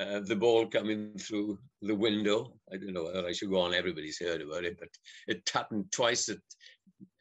uh, 0.00 0.20
the 0.20 0.36
ball 0.36 0.66
coming 0.66 1.12
through 1.18 1.58
the 1.82 1.94
window. 1.94 2.54
I 2.72 2.76
don't 2.76 2.92
know 2.92 3.04
whether 3.04 3.26
I 3.26 3.32
should 3.32 3.50
go 3.50 3.60
on. 3.60 3.74
Everybody's 3.74 4.18
heard 4.18 4.40
about 4.40 4.64
it, 4.64 4.78
but 4.78 4.88
it 5.28 5.48
happened 5.52 5.92
twice 5.92 6.28
at 6.28 6.38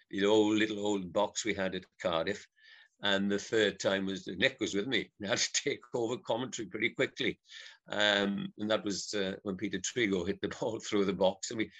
the 0.10 0.26
old 0.26 0.58
little 0.58 0.86
old 0.86 1.12
box 1.12 1.44
we 1.44 1.54
had 1.54 1.76
at 1.76 1.84
Cardiff. 2.02 2.46
And 3.04 3.32
the 3.32 3.40
third 3.40 3.80
time 3.80 4.06
was 4.06 4.28
Nick 4.28 4.58
was 4.60 4.74
with 4.74 4.88
me. 4.88 5.12
I 5.24 5.28
had 5.30 5.40
to 5.40 5.50
take 5.54 5.82
over 5.94 6.18
commentary 6.18 6.68
pretty 6.68 6.90
quickly. 6.90 7.40
Um, 7.90 8.54
and 8.58 8.70
that 8.70 8.86
was 8.86 9.14
uh, 9.14 9.34
when 9.44 9.58
Peter 9.58 9.80
Trego 9.80 10.26
hit 10.26 10.40
the 10.42 10.48
ball 10.60 10.80
through 10.80 11.06
the 11.06 11.14
box. 11.14 11.52
And 11.52 11.58
we 11.58 11.72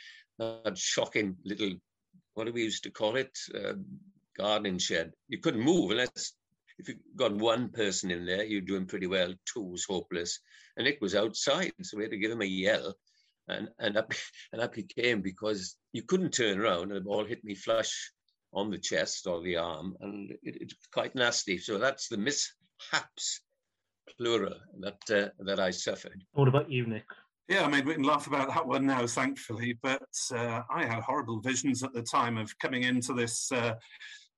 had 0.66 0.78
shocking 0.78 1.38
little, 1.46 1.74
what 2.34 2.46
do 2.46 2.54
we 2.54 2.64
used 2.64 2.84
to 2.84 2.92
call 2.92 3.16
it? 3.16 3.38
Uh, 3.54 3.74
gardening 4.38 4.78
shed. 4.78 5.12
You 5.28 5.40
couldn't 5.40 5.62
move 5.62 5.92
unless 5.92 6.34
if 6.80 6.90
you 6.90 6.96
got 7.16 7.36
one 7.36 7.70
person 7.70 8.10
in 8.12 8.26
there, 8.26 8.44
you're 8.44 8.62
doing 8.62 8.86
pretty 8.86 9.08
well. 9.08 9.34
Two 9.46 9.62
was 9.62 9.86
hopeless. 9.86 10.40
And 10.76 10.86
Nick 10.86 11.00
was 11.02 11.16
outside, 11.16 11.74
so 11.82 11.98
we 11.98 12.04
had 12.04 12.12
to 12.12 12.18
give 12.18 12.32
him 12.32 12.42
a 12.42 12.46
yell. 12.46 12.96
And 13.48 13.70
and 13.80 13.96
that, 13.96 14.08
and 14.52 14.62
that 14.62 14.74
became 14.74 15.22
because 15.22 15.76
you 15.94 16.04
couldn't 16.04 16.32
turn 16.32 16.60
around 16.60 16.84
and 16.84 16.96
the 16.96 17.02
ball 17.02 17.26
hit 17.26 17.44
me 17.44 17.56
flush 17.56 18.12
on 18.54 18.70
the 18.70 18.78
chest 18.78 19.28
or 19.28 19.42
the 19.42 19.58
arm, 19.58 19.96
and 20.02 20.32
it, 20.32 20.58
it's 20.62 20.76
quite 20.94 21.16
nasty. 21.16 21.58
So 21.58 21.78
that's 21.78 22.08
the 22.08 22.18
mishaps, 22.18 23.42
plural, 24.18 24.56
that 24.80 25.00
uh, 25.10 25.30
that 25.46 25.60
I 25.60 25.72
suffered. 25.72 26.24
What 26.34 26.48
about 26.48 26.70
you, 26.70 26.86
Nick? 26.86 27.06
Yeah, 27.52 27.66
I 27.66 27.68
mean, 27.68 27.86
we 27.86 27.96
can 27.96 28.04
laugh 28.04 28.28
about 28.28 28.48
that 28.48 28.66
one 28.66 28.86
now, 28.86 29.06
thankfully, 29.06 29.78
but 29.84 30.08
uh, 30.34 30.62
I 30.74 30.86
had 30.86 31.04
horrible 31.04 31.42
visions 31.42 31.84
at 31.84 31.92
the 31.92 32.02
time 32.02 32.38
of 32.38 32.58
coming 32.60 32.84
into 32.84 33.14
this 33.14 33.52
uh, 33.52 33.74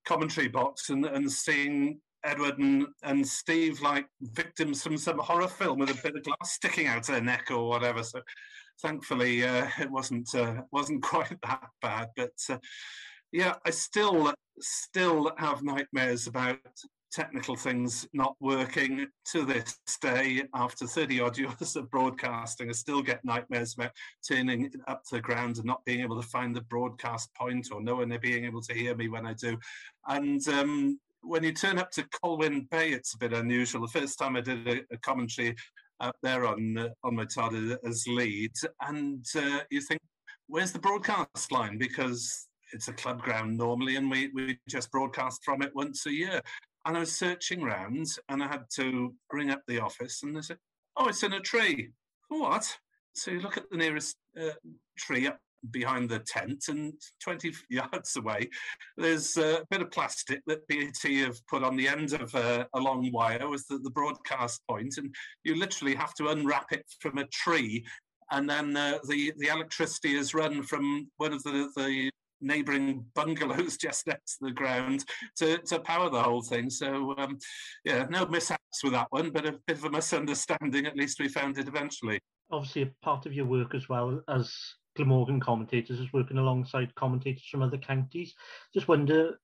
commentary 0.04 0.48
box 0.48 0.90
and, 0.90 1.06
and 1.06 1.32
seeing 1.32 2.00
Edward 2.24 2.58
and, 2.58 2.88
and 3.04 3.28
Steve 3.28 3.80
like 3.82 4.08
victims 4.20 4.82
from 4.82 4.98
some 4.98 5.20
horror 5.20 5.48
film 5.48 5.78
with 5.78 5.92
a 5.92 6.02
bit 6.02 6.16
of 6.16 6.24
glass 6.24 6.54
sticking 6.54 6.88
out 6.88 7.06
their 7.06 7.22
neck 7.22 7.52
or 7.52 7.70
whatever. 7.70 8.02
So 8.02 8.20
thankfully 8.82 9.44
uh, 9.44 9.68
it 9.80 9.92
wasn't 9.92 10.34
uh, 10.34 10.64
wasn't 10.72 11.04
quite 11.04 11.40
that 11.44 11.70
bad. 11.84 12.10
But 12.16 12.34
uh, 12.50 12.58
yeah, 13.32 13.54
I 13.64 13.70
still 13.70 14.34
still 14.60 15.34
have 15.38 15.62
nightmares 15.62 16.26
about 16.26 16.58
technical 17.14 17.56
things 17.56 18.08
not 18.14 18.36
working 18.40 19.08
to 19.32 19.46
this 19.46 19.78
day 20.02 20.44
after 20.54 20.88
30 20.88 21.22
odd 21.22 21.38
years 21.38 21.76
of 21.76 21.90
broadcasting. 21.92 22.70
I 22.70 22.74
still 22.74 23.02
get 23.02 23.24
nightmares 23.24 23.76
about 23.76 23.92
turning 24.28 24.72
up 24.88 25.04
to 25.06 25.16
the 25.16 25.22
ground 25.22 25.58
and 25.58 25.66
not 25.66 25.86
being 25.86 26.02
able 26.02 26.20
to 26.20 26.28
find 26.28 26.56
the 26.56 26.62
broadcast 26.62 27.34
point 27.36 27.70
or 27.72 27.82
no 27.82 27.96
one 27.96 28.18
being 28.22 28.46
able 28.46 28.62
to 28.62 28.74
hear 28.74 28.96
me 28.96 29.10
when 29.10 29.26
I 29.26 29.34
do. 29.34 29.58
And 30.08 30.46
um, 30.50 31.00
when 31.22 31.44
you 31.44 31.54
turn 31.54 31.78
up 31.78 31.92
to 31.92 32.08
Colwyn 32.22 32.68
Bay, 32.72 32.90
it's 32.90 33.14
a 33.14 33.18
bit 33.18 33.34
unusual. 33.34 33.82
The 33.82 34.00
first 34.00 34.18
time 34.18 34.36
I 34.36 34.42
did 34.42 34.68
a, 34.68 34.82
a 34.92 34.98
commentary 34.98 35.56
up 36.00 36.16
there 36.22 36.46
on 36.46 36.78
uh, 36.78 36.90
on 37.04 37.16
my 37.16 37.26
Tard 37.26 37.54
as 37.86 38.06
lead, 38.08 38.52
and 38.82 39.26
uh, 39.36 39.60
you 39.70 39.80
think, 39.80 40.02
where's 40.48 40.72
the 40.72 40.80
broadcast 40.80 41.52
line? 41.52 41.78
Because 41.78 42.48
it's 42.74 42.88
a 42.88 42.94
club 42.94 43.22
ground 43.22 43.58
normally, 43.58 43.96
and 43.96 44.10
we, 44.10 44.30
we 44.34 44.60
just 44.68 44.92
broadcast 44.92 45.44
from 45.46 45.62
it 45.62 45.74
once 45.76 46.06
a 46.08 46.12
year. 46.12 46.42
And 46.86 46.98
I 46.98 47.02
was 47.02 47.18
searching 47.18 47.64
around, 47.64 48.08
and 48.30 48.44
I 48.44 48.48
had 48.48 48.66
to 48.76 49.14
ring 49.32 49.52
up 49.52 49.62
the 49.68 49.80
office, 49.80 50.24
and 50.24 50.36
they 50.36 50.42
said, 50.42 50.58
"Oh, 50.98 51.08
it's 51.08 51.24
in 51.24 51.34
a 51.34 51.40
tree." 51.40 51.92
What? 52.30 52.78
So 53.14 53.32
you 53.32 53.42
look 53.42 53.58
at 53.58 53.70
the 53.70 53.78
nearest 53.78 54.18
uh, 54.40 54.50
tree 54.98 55.28
up 55.28 55.40
behind 55.72 56.10
the 56.10 56.20
tent, 56.20 56.66
and 56.68 56.94
20 57.22 57.54
yards 57.70 58.16
away, 58.16 58.50
there's 58.98 59.38
a 59.38 59.64
bit 59.70 59.82
of 59.82 59.92
plastic 59.92 60.42
that 60.48 60.68
BAT 60.68 61.12
have 61.20 61.38
put 61.48 61.64
on 61.64 61.76
the 61.76 61.88
end 61.88 62.14
of 62.14 62.34
a, 62.36 62.68
a 62.74 62.80
long 62.80 63.12
wire 63.12 63.54
as 63.54 63.66
the, 63.66 63.78
the, 63.78 63.90
broadcast 63.90 64.62
point, 64.70 64.98
and 64.98 65.14
you 65.44 65.56
literally 65.56 65.96
have 65.96 66.14
to 66.16 66.30
unwrap 66.30 66.72
it 66.72 66.86
from 67.00 67.18
a 67.18 67.28
tree, 67.28 67.86
and 68.32 68.50
then 68.50 68.76
uh, 68.76 68.98
the 69.08 69.34
the 69.38 69.48
electricity 69.48 70.16
is 70.16 70.34
run 70.34 70.64
from 70.64 71.10
one 71.18 71.34
of 71.34 71.44
the 71.44 71.70
the 71.76 72.10
neighbouring 72.44 73.06
bungalows 73.16 73.78
just 73.82 74.08
next 74.08 74.38
to 74.38 74.46
the 74.46 74.52
ground 74.52 75.04
to, 75.38 75.58
to 75.60 75.80
power 75.80 76.10
the 76.10 76.22
whole 76.22 76.42
thing. 76.42 76.70
So, 76.70 77.16
um, 77.18 77.38
yeah, 77.86 78.06
no 78.10 78.26
mishaps 78.26 78.84
with 78.84 78.94
that 78.94 79.08
one, 79.12 79.32
but 79.32 79.46
a 79.46 79.60
bit 79.66 79.78
of 79.78 79.86
a 79.86 79.90
misunderstanding. 79.90 80.86
At 80.86 80.98
least 80.98 81.20
we 81.20 81.28
found 81.28 81.58
it 81.58 81.68
eventually. 81.68 82.20
Obviously, 82.52 82.84
a 82.84 82.92
part 83.02 83.26
of 83.26 83.34
your 83.34 83.46
work 83.46 83.74
as 83.74 83.90
well 83.90 84.22
as 84.28 84.54
Glamorgan 84.96 85.40
commentators 85.40 86.00
is 86.00 86.14
working 86.14 86.38
alongside 86.38 86.94
commentators 86.96 87.48
from 87.50 87.64
other 87.64 87.78
counties. 87.78 88.34
Just 88.74 88.88
wonder 88.88 89.40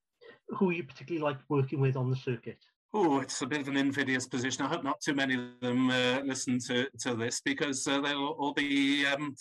who 0.49 0.71
you 0.71 0.83
particularly 0.83 1.23
like 1.23 1.37
working 1.49 1.79
with 1.79 1.95
on 1.95 2.09
the 2.09 2.15
circuit. 2.15 2.57
Oh, 2.93 3.19
it's 3.19 3.41
a 3.43 3.47
bit 3.47 3.61
of 3.61 3.67
an 3.67 3.77
invidious 3.77 4.27
position. 4.27 4.65
I 4.65 4.69
hope 4.69 4.83
not 4.83 4.99
too 4.99 5.13
many 5.13 5.35
of 5.35 5.59
them 5.61 5.91
uh, 5.91 6.21
listen 6.23 6.57
to, 6.67 6.87
to 7.01 7.13
this 7.13 7.39
because 7.39 7.87
uh, 7.87 8.01
they'll 8.01 8.35
all 8.39 8.53
be 8.53 9.05
um, 9.05 9.35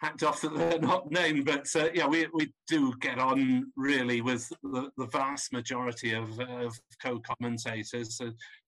hacked 0.00 0.22
off 0.22 0.40
that 0.42 0.54
they're 0.54 0.78
not 0.78 1.10
named. 1.10 1.44
But 1.44 1.66
uh, 1.74 1.88
yeah, 1.92 2.06
we, 2.06 2.26
we 2.32 2.52
do 2.66 2.94
get 3.00 3.18
on 3.18 3.72
really 3.76 4.20
with 4.20 4.48
the, 4.62 4.90
the 4.96 5.06
vast 5.06 5.52
majority 5.52 6.14
of, 6.14 6.38
of 6.40 6.78
co-commentators. 7.02 8.20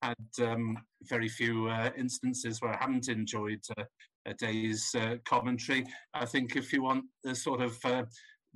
had 0.02 0.16
um, 0.42 0.76
very 1.04 1.28
few 1.28 1.68
uh, 1.68 1.90
instances 1.96 2.60
where 2.60 2.74
I 2.74 2.78
haven't 2.80 3.08
enjoyed 3.08 3.62
uh, 3.78 3.84
a 4.26 4.34
day's 4.34 4.94
uh, 4.94 5.16
commentary. 5.24 5.86
I 6.14 6.26
think 6.26 6.56
if 6.56 6.72
you 6.72 6.82
want 6.82 7.04
the 7.24 7.34
sort 7.34 7.60
of 7.60 7.78
uh, 7.84 8.04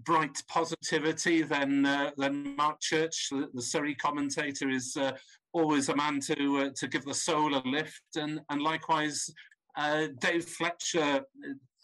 bright 0.05 0.43
positivity, 0.49 1.43
then 1.43 1.87
uh, 1.87 2.11
then 2.17 2.57
Mark 2.57 2.81
Church, 2.81 3.29
the, 3.31 3.49
the 3.55 3.63
Surrey 3.63 3.95
commentator, 3.95 4.69
is 4.69 4.97
uh, 4.97 5.13
always 5.53 5.89
a 5.89 5.97
man 5.97 6.21
to 6.21 6.59
uh, 6.59 6.71
to 6.77 6.89
give 6.89 7.05
the 7.05 7.15
soul 7.15 7.55
a 7.55 7.63
lift, 7.67 8.03
and 8.17 8.41
and 8.51 8.63
likewise 8.63 9.31
uh, 9.77 10.09
Dave 10.21 10.45
Fletcher 10.45 11.25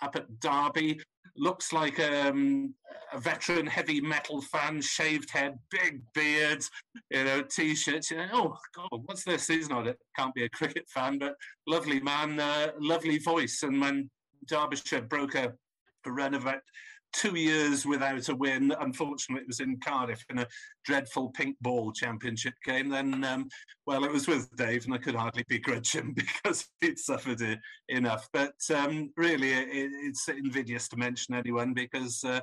up 0.02 0.16
at 0.16 0.40
Derby 0.40 1.00
looks 1.36 1.72
like 1.72 1.98
um, 2.00 2.74
a 3.12 3.18
veteran 3.18 3.66
heavy 3.66 4.00
metal 4.00 4.40
fan, 4.42 4.80
shaved 4.80 5.30
head, 5.30 5.58
big 5.70 6.02
beard, 6.14 6.62
you 7.10 7.24
know, 7.24 7.42
t-shirts. 7.42 8.10
You 8.10 8.18
know, 8.18 8.28
oh 8.32 8.58
God, 8.74 9.02
what's 9.04 9.24
this? 9.24 9.46
He's 9.46 9.68
not 9.68 9.86
it. 9.86 9.98
Can't 10.16 10.34
be 10.34 10.44
a 10.44 10.48
cricket 10.48 10.88
fan, 10.88 11.18
but 11.18 11.34
lovely 11.66 12.00
man, 12.00 12.38
uh, 12.38 12.72
lovely 12.78 13.18
voice. 13.18 13.62
And 13.62 13.80
when 13.80 14.10
Derbyshire 14.46 15.02
broke 15.02 15.34
a, 15.34 15.52
a 16.06 16.12
run 16.12 16.34
of 16.34 16.46
two 17.12 17.36
years 17.36 17.84
without 17.86 18.28
a 18.28 18.34
win. 18.34 18.74
Unfortunately, 18.80 19.42
it 19.42 19.46
was 19.46 19.60
in 19.60 19.78
Cardiff 19.80 20.24
in 20.30 20.38
a 20.38 20.46
dreadful 20.84 21.30
pink 21.30 21.56
ball 21.60 21.92
championship 21.92 22.54
game. 22.64 22.88
Then, 22.88 23.24
um, 23.24 23.48
well, 23.86 24.04
it 24.04 24.12
was 24.12 24.28
with 24.28 24.54
Dave, 24.56 24.84
and 24.84 24.94
I 24.94 24.98
could 24.98 25.14
hardly 25.14 25.44
begrudge 25.48 25.92
him 25.92 26.12
because 26.14 26.68
he'd 26.80 26.98
suffered 26.98 27.40
it 27.40 27.58
enough. 27.88 28.28
But 28.32 28.54
um, 28.74 29.10
really, 29.16 29.52
it, 29.52 29.68
it's 29.70 30.28
invidious 30.28 30.88
to 30.88 30.96
mention 30.96 31.34
anyone 31.34 31.74
because. 31.74 32.22
Uh, 32.24 32.40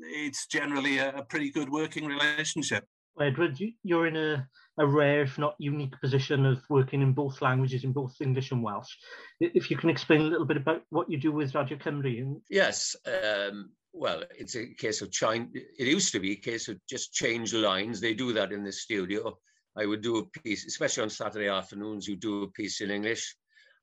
it's 0.00 0.46
generally 0.46 0.96
a, 0.98 1.14
a 1.16 1.22
pretty 1.22 1.50
good 1.50 1.68
working 1.68 2.06
relationship. 2.06 2.86
Edward, 3.20 3.58
you're 3.82 4.06
in 4.06 4.16
a, 4.16 4.48
a 4.78 4.86
rare, 4.86 5.22
if 5.22 5.38
not 5.38 5.54
unique, 5.58 6.00
position 6.00 6.46
of 6.46 6.62
working 6.68 7.02
in 7.02 7.12
both 7.12 7.42
languages, 7.42 7.84
in 7.84 7.92
both 7.92 8.14
English 8.20 8.52
and 8.52 8.62
Welsh. 8.62 8.94
If 9.40 9.70
you 9.70 9.76
can 9.76 9.90
explain 9.90 10.20
a 10.22 10.24
little 10.24 10.46
bit 10.46 10.56
about 10.56 10.82
what 10.90 11.10
you 11.10 11.18
do 11.18 11.32
with 11.32 11.54
Radio 11.54 11.78
Cymru. 11.78 12.20
And... 12.20 12.40
Yes. 12.50 12.96
Um, 13.06 13.70
well, 13.92 14.22
it's 14.38 14.56
a 14.56 14.66
case 14.74 15.00
of 15.00 15.10
change. 15.10 15.50
It 15.54 15.86
used 15.86 16.12
to 16.12 16.20
be 16.20 16.32
a 16.32 16.36
case 16.36 16.68
of 16.68 16.78
just 16.86 17.12
change 17.12 17.54
lines. 17.54 18.00
They 18.00 18.14
do 18.14 18.34
that 18.34 18.52
in 18.52 18.62
the 18.62 18.72
studio. 18.72 19.38
I 19.76 19.86
would 19.86 20.02
do 20.02 20.18
a 20.18 20.40
piece, 20.40 20.66
especially 20.66 21.04
on 21.04 21.10
Saturday 21.10 21.48
afternoons, 21.48 22.06
you 22.06 22.16
do 22.16 22.44
a 22.44 22.50
piece 22.50 22.80
in 22.80 22.90
English 22.90 23.36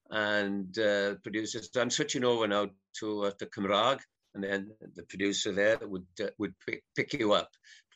and 0.10 0.78
uh, 0.78 1.16
producers. 1.24 1.70
I'm 1.76 1.90
switching 1.90 2.24
over 2.24 2.48
now 2.48 2.70
to 3.00 3.26
uh, 3.26 3.32
the 3.40 3.48
Cymraeg, 3.48 4.00
and 4.36 4.44
then 4.44 4.72
the 4.96 5.04
producer 5.04 5.52
there 5.52 5.80
would 5.82 6.06
uh, 6.22 6.28
would 6.38 6.54
pick, 6.66 6.84
pick 6.96 7.14
you 7.14 7.34
up. 7.34 7.50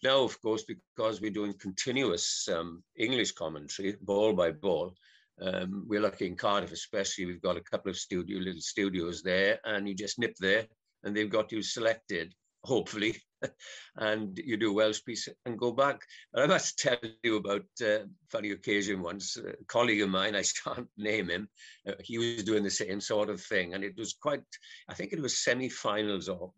Now, 0.03 0.23
of 0.23 0.39
course, 0.41 0.63
because 0.63 1.21
we're 1.21 1.31
doing 1.31 1.53
continuous 1.59 2.47
um, 2.51 2.83
English 2.97 3.31
commentary, 3.31 3.95
ball 4.01 4.33
by 4.33 4.51
ball, 4.51 4.93
um, 5.41 5.85
we're 5.87 6.01
lucky 6.01 6.27
in 6.27 6.35
Cardiff, 6.35 6.71
especially. 6.71 7.25
We've 7.25 7.41
got 7.41 7.57
a 7.57 7.61
couple 7.61 7.89
of 7.89 7.97
studio 7.97 8.39
little 8.39 8.61
studios 8.61 9.21
there, 9.21 9.59
and 9.65 9.87
you 9.87 9.95
just 9.95 10.19
nip 10.19 10.35
there, 10.39 10.65
and 11.03 11.15
they've 11.15 11.29
got 11.29 11.51
you 11.51 11.61
selected, 11.61 12.33
hopefully, 12.63 13.15
and 13.97 14.37
you 14.43 14.57
do 14.57 14.73
Welsh 14.73 15.03
piece 15.03 15.27
and 15.45 15.59
go 15.59 15.71
back. 15.71 16.01
But 16.33 16.43
I 16.43 16.47
must 16.47 16.79
tell 16.79 16.97
you 17.23 17.37
about 17.37 17.65
a 17.81 18.01
uh, 18.01 18.05
funny 18.31 18.51
occasion 18.51 19.01
once. 19.01 19.37
A 19.37 19.63
colleague 19.67 20.01
of 20.01 20.09
mine, 20.09 20.35
I 20.35 20.41
shan't 20.41 20.87
name 20.97 21.29
him, 21.29 21.49
uh, 21.87 21.93
he 21.99 22.17
was 22.17 22.43
doing 22.43 22.63
the 22.63 22.71
same 22.71 22.99
sort 22.99 23.29
of 23.29 23.41
thing, 23.41 23.73
and 23.73 23.83
it 23.83 23.95
was 23.97 24.13
quite. 24.13 24.41
I 24.89 24.95
think 24.95 25.13
it 25.13 25.21
was 25.21 25.43
semi-finals 25.43 26.29
or 26.29 26.51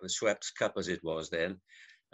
the 0.00 0.08
Schweppes 0.08 0.52
Cup 0.58 0.74
as 0.76 0.88
it 0.88 1.02
was 1.02 1.30
then 1.30 1.58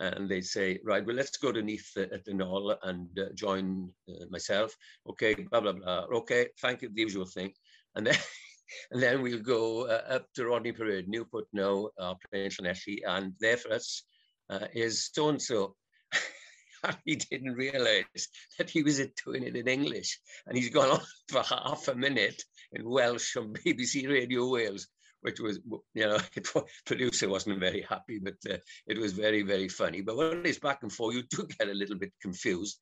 and 0.03 0.29
they'd 0.29 0.45
say, 0.45 0.81
right, 0.85 1.07
well, 1.07 1.15
let's 1.15 1.37
go 1.37 1.53
to 1.53 1.63
Neath 1.63 1.97
at 1.97 2.25
the 2.25 2.33
Gnoll 2.33 2.77
and 2.83 3.09
uh, 3.19 3.33
join 3.35 3.91
uh, 4.09 4.25
myself. 4.31 4.77
Okay, 5.09 5.35
blah, 5.35 5.61
blah, 5.61 5.73
blah. 5.73 6.07
Okay, 6.13 6.49
thank 6.61 6.83
you, 6.83 6.91
the 6.93 7.01
usual 7.01 7.25
thing. 7.25 7.53
And 7.95 8.07
then, 8.07 8.17
and 8.91 9.03
then 9.03 9.23
we'll 9.23 9.39
go 9.39 9.87
uh, 9.87 10.03
up 10.09 10.27
to 10.35 10.47
Rodney 10.47 10.73
Parade, 10.73 11.09
Newport 11.09 11.47
now, 11.53 11.89
uh, 11.99 12.15
playing 12.31 12.51
Llanelli, 12.51 12.99
and 13.07 13.35
there 13.39 13.57
for 13.57 13.73
us 13.73 14.03
uh, 14.51 14.67
is 14.75 15.11
so-and-so. 15.13 15.77
he 17.05 17.15
didn't 17.15 17.55
realize 17.55 18.29
that 18.59 18.69
he 18.69 18.83
was 18.83 19.01
doing 19.25 19.45
it 19.45 19.55
in 19.55 19.69
English. 19.69 20.19
And 20.47 20.57
he's 20.57 20.71
gone 20.71 20.91
on 20.91 21.01
for 21.29 21.43
half 21.43 21.87
a 21.87 21.95
minute 21.95 22.43
in 22.73 22.89
Welsh 22.89 23.37
on 23.37 23.53
BBC 23.53 24.09
Radio 24.09 24.49
Wales 24.49 24.89
which 25.23 25.41
was, 25.41 25.59
you 25.95 26.07
know, 26.07 26.19
producer 26.87 27.29
wasn't 27.29 27.59
very 27.59 27.81
happy, 27.89 28.19
but 28.19 28.35
uh, 28.51 28.59
it 28.87 28.99
was 28.99 29.13
very, 29.13 29.43
very 29.43 29.69
funny. 29.69 30.03
But 30.03 30.17
when 30.17 30.45
it's 30.45 30.59
back 30.59 30.83
and 30.83 30.93
forth, 30.93 31.15
you 31.15 31.23
do 31.23 31.47
get 31.59 31.69
a 31.69 31.75
little 31.75 31.97
bit 31.97 32.13
confused. 32.21 32.79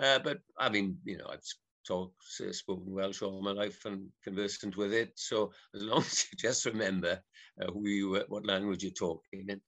Uh, 0.00 0.18
but 0.20 0.38
I 0.58 0.68
mean, 0.70 0.96
you 1.04 1.18
know, 1.18 1.26
I've 1.30 1.42
talked, 1.86 2.14
uh, 2.40 2.52
spoken 2.52 2.92
Welsh 2.92 3.22
all 3.22 3.42
my 3.42 3.50
life 3.50 3.84
and 3.84 4.08
conversant 4.24 4.76
with 4.76 4.92
it. 4.92 5.12
So 5.16 5.52
as 5.74 5.82
long 5.82 5.98
as 6.12 6.26
you 6.30 6.38
just 6.38 6.64
remember 6.64 7.20
uh, 7.60 7.70
who 7.72 7.88
you, 7.88 8.10
were, 8.10 8.24
what 8.28 8.46
language 8.46 8.82
you're 8.82 8.92
talking. 8.92 9.46
And, 9.48 9.60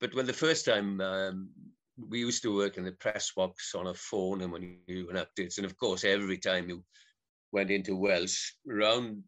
but 0.00 0.14
when 0.14 0.26
the 0.26 0.32
first 0.32 0.64
time 0.64 1.00
um, 1.00 1.48
we 2.08 2.20
used 2.20 2.42
to 2.42 2.54
work 2.54 2.76
in 2.76 2.84
the 2.84 2.92
press 2.92 3.32
box 3.36 3.74
on 3.74 3.88
a 3.88 3.94
phone 3.94 4.42
and 4.42 4.52
when 4.52 4.62
you 4.62 4.76
do 4.86 5.10
an 5.10 5.16
updates, 5.16 5.56
and 5.56 5.66
of 5.66 5.76
course, 5.76 6.04
every 6.04 6.38
time 6.38 6.68
you 6.68 6.84
went 7.52 7.70
into 7.70 7.96
Welsh, 7.96 8.52
around 8.70 9.22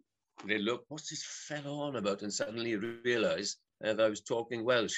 they 0.47 0.59
look, 0.59 0.85
what's 0.89 1.11
this 1.11 1.25
fellow 1.25 1.81
on 1.81 1.97
about? 1.97 2.23
And 2.23 2.33
suddenly 2.33 2.77
realized 2.77 3.59
that 3.81 4.01
I 4.01 4.09
was 4.09 4.21
talking 4.21 4.65
Welsh. 4.65 4.97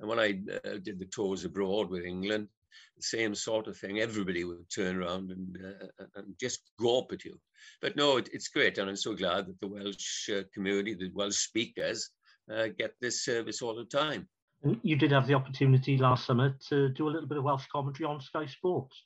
And 0.00 0.08
when 0.08 0.18
I 0.18 0.40
uh, 0.64 0.78
did 0.82 0.98
the 0.98 1.06
tours 1.06 1.44
abroad 1.44 1.90
with 1.90 2.04
England, 2.04 2.48
the 2.96 3.02
same 3.02 3.34
sort 3.34 3.66
of 3.66 3.76
thing. 3.76 4.00
Everybody 4.00 4.44
would 4.44 4.68
turn 4.74 4.96
around 4.96 5.30
and, 5.30 5.58
uh, 5.64 6.04
and 6.16 6.34
just 6.38 6.60
go 6.78 7.00
up 7.00 7.12
at 7.12 7.24
you. 7.24 7.38
But 7.80 7.96
no, 7.96 8.16
it, 8.16 8.28
it's 8.32 8.48
great. 8.48 8.78
And 8.78 8.88
I'm 8.88 8.96
so 8.96 9.14
glad 9.14 9.46
that 9.46 9.60
the 9.60 9.68
Welsh 9.68 10.30
uh, 10.30 10.42
community, 10.52 10.94
the 10.94 11.10
Welsh 11.14 11.36
speakers, 11.36 12.10
uh, 12.52 12.68
get 12.78 12.94
this 13.00 13.24
service 13.24 13.62
all 13.62 13.74
the 13.74 13.84
time. 13.84 14.28
And 14.62 14.78
you 14.82 14.96
did 14.96 15.12
have 15.12 15.26
the 15.26 15.34
opportunity 15.34 15.96
last 15.96 16.26
summer 16.26 16.56
to 16.68 16.88
do 16.90 17.08
a 17.08 17.10
little 17.10 17.28
bit 17.28 17.38
of 17.38 17.44
Welsh 17.44 17.66
commentary 17.70 18.08
on 18.08 18.20
Sky 18.20 18.46
Sports. 18.46 19.04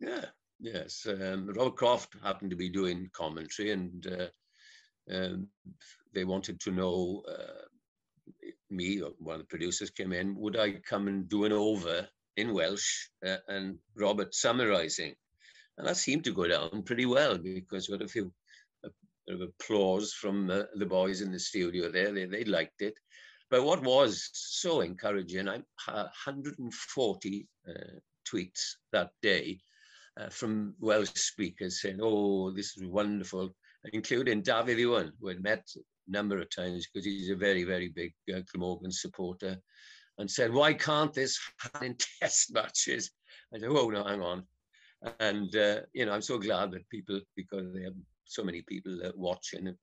Yeah, 0.00 0.26
yes. 0.60 1.06
Um, 1.08 1.48
Robert 1.48 1.76
Croft 1.76 2.14
happened 2.22 2.50
to 2.50 2.56
be 2.56 2.68
doing 2.68 3.10
commentary, 3.12 3.72
and 3.72 4.06
uh, 4.06 4.26
um, 5.12 5.48
they 6.14 6.24
wanted 6.24 6.60
to 6.60 6.70
know 6.70 7.22
uh, 7.28 7.66
me 8.70 9.00
or 9.00 9.12
one 9.18 9.36
of 9.36 9.40
the 9.40 9.46
producers 9.46 9.90
came 9.90 10.12
in 10.12 10.36
would 10.36 10.56
i 10.56 10.72
come 10.72 11.08
and 11.08 11.28
do 11.28 11.44
an 11.44 11.52
over 11.52 12.06
in 12.38 12.54
welsh 12.54 13.08
uh, 13.26 13.36
and 13.48 13.78
robert 13.96 14.34
summarizing? 14.34 15.14
And 15.76 15.86
that 15.86 15.96
seemed 15.96 16.24
to 16.24 16.32
go 16.32 16.46
down 16.46 16.82
pretty 16.82 17.06
well 17.06 17.36
because 17.38 17.88
we 17.88 17.92
had 17.92 18.02
a 18.02 18.08
few 18.08 18.32
of 19.28 19.40
applause 19.40 20.12
from 20.12 20.50
uh, 20.50 20.62
the 20.76 20.86
boys 20.86 21.20
in 21.20 21.30
the 21.30 21.38
studio 21.38 21.90
there 21.90 22.12
they, 22.12 22.24
they 22.24 22.44
liked 22.44 22.80
it. 22.80 22.94
But 23.50 23.64
what 23.64 23.82
was 23.82 24.30
so 24.32 24.80
encouraging 24.80 25.48
i 25.48 25.60
140 25.86 27.48
uh, 27.68 27.72
tweets 28.28 28.62
that 28.92 29.10
day 29.22 29.58
uh, 30.20 30.28
from 30.28 30.74
welsh 30.80 31.12
speakers 31.14 31.82
saying 31.82 31.98
oh 32.00 32.50
this 32.50 32.76
is 32.76 32.84
wonderful 32.86 33.54
including 33.92 34.42
Dafydd 34.42 34.80
Iwan, 34.80 35.12
who 35.20 35.28
had 35.28 35.42
met 35.42 35.66
a 35.76 36.10
number 36.10 36.38
of 36.38 36.54
times 36.54 36.86
because 36.86 37.04
he's 37.04 37.30
a 37.30 37.36
very, 37.36 37.64
very 37.64 37.88
big 37.88 38.12
uh, 38.34 38.40
Glamorgan 38.50 38.92
supporter, 38.92 39.56
and 40.18 40.30
said, 40.30 40.52
why 40.52 40.74
can't 40.74 41.12
this 41.12 41.38
happen 41.60 41.88
in 41.88 41.96
test 42.20 42.52
matches? 42.52 43.10
I 43.54 43.58
said, 43.58 43.68
oh, 43.70 43.88
no, 43.88 44.04
hang 44.04 44.20
on. 44.20 44.44
And, 45.20 45.54
uh, 45.54 45.80
you 45.92 46.06
know, 46.06 46.12
I'm 46.12 46.22
so 46.22 46.38
glad 46.38 46.72
that 46.72 46.88
people, 46.90 47.20
because 47.36 47.72
they 47.72 47.82
have 47.82 47.94
so 48.24 48.42
many 48.42 48.62
people 48.62 48.98
uh, 49.04 49.12
watching, 49.14 49.68
it 49.68 49.76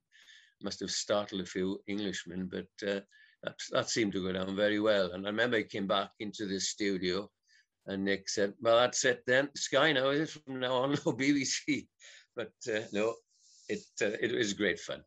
must 0.61 0.81
have 0.81 0.91
startled 0.91 1.41
a 1.41 1.45
few 1.45 1.79
Englishmen, 1.87 2.49
but 2.51 2.67
uh, 2.87 2.99
that, 3.43 3.55
that 3.71 3.89
seemed 3.89 4.11
to 4.13 4.23
go 4.23 4.33
down 4.33 4.55
very 4.55 4.79
well. 4.79 5.11
And 5.13 5.25
I 5.25 5.29
remember 5.29 5.57
he 5.57 5.63
came 5.63 5.87
back 5.87 6.09
into 6.19 6.45
the 6.45 6.59
studio 6.59 7.29
and 7.87 8.03
Nick 8.03 8.29
said, 8.29 8.53
well, 8.59 8.77
that's 8.77 9.05
it 9.05 9.23
then. 9.27 9.49
Sky 9.55 9.93
now, 9.93 10.09
is 10.09 10.35
it 10.35 10.41
from 10.43 10.59
now 10.59 10.73
on? 10.73 10.89
No 11.05 11.13
BBC. 11.13 11.87
But 12.35 12.51
uh, 12.67 12.81
no, 12.91 13.15
it 13.69 13.79
uh, 14.01 14.17
it 14.21 14.31
was 14.31 14.53
great 14.53 14.79
fun. 14.79 15.03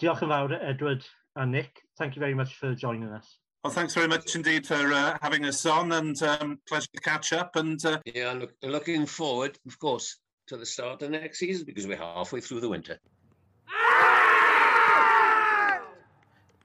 Diolch 0.00 0.22
yn 0.22 0.32
fawr, 0.32 0.52
Edward 0.62 1.04
and 1.36 1.52
Nick. 1.52 1.82
Thank 1.98 2.16
you 2.16 2.20
very 2.20 2.34
much 2.34 2.54
for 2.56 2.74
joining 2.74 3.08
us. 3.08 3.38
Well, 3.62 3.72
thanks 3.72 3.94
very 3.94 4.08
much 4.08 4.34
indeed 4.34 4.66
for 4.66 4.74
uh, 4.74 5.18
having 5.20 5.44
us 5.44 5.66
on, 5.66 5.92
and 5.92 6.20
um, 6.22 6.58
pleasure 6.66 6.88
to 6.94 7.00
catch 7.00 7.32
up. 7.34 7.56
And 7.56 7.84
uh... 7.84 7.98
yeah, 8.06 8.32
look, 8.32 8.54
looking 8.62 9.04
forward, 9.04 9.58
of 9.66 9.78
course, 9.78 10.16
to 10.46 10.56
the 10.56 10.64
start 10.64 11.02
of 11.02 11.10
next 11.10 11.38
season 11.38 11.66
because 11.66 11.86
we're 11.86 11.98
halfway 11.98 12.40
through 12.40 12.60
the 12.60 12.68
winter. 12.68 12.98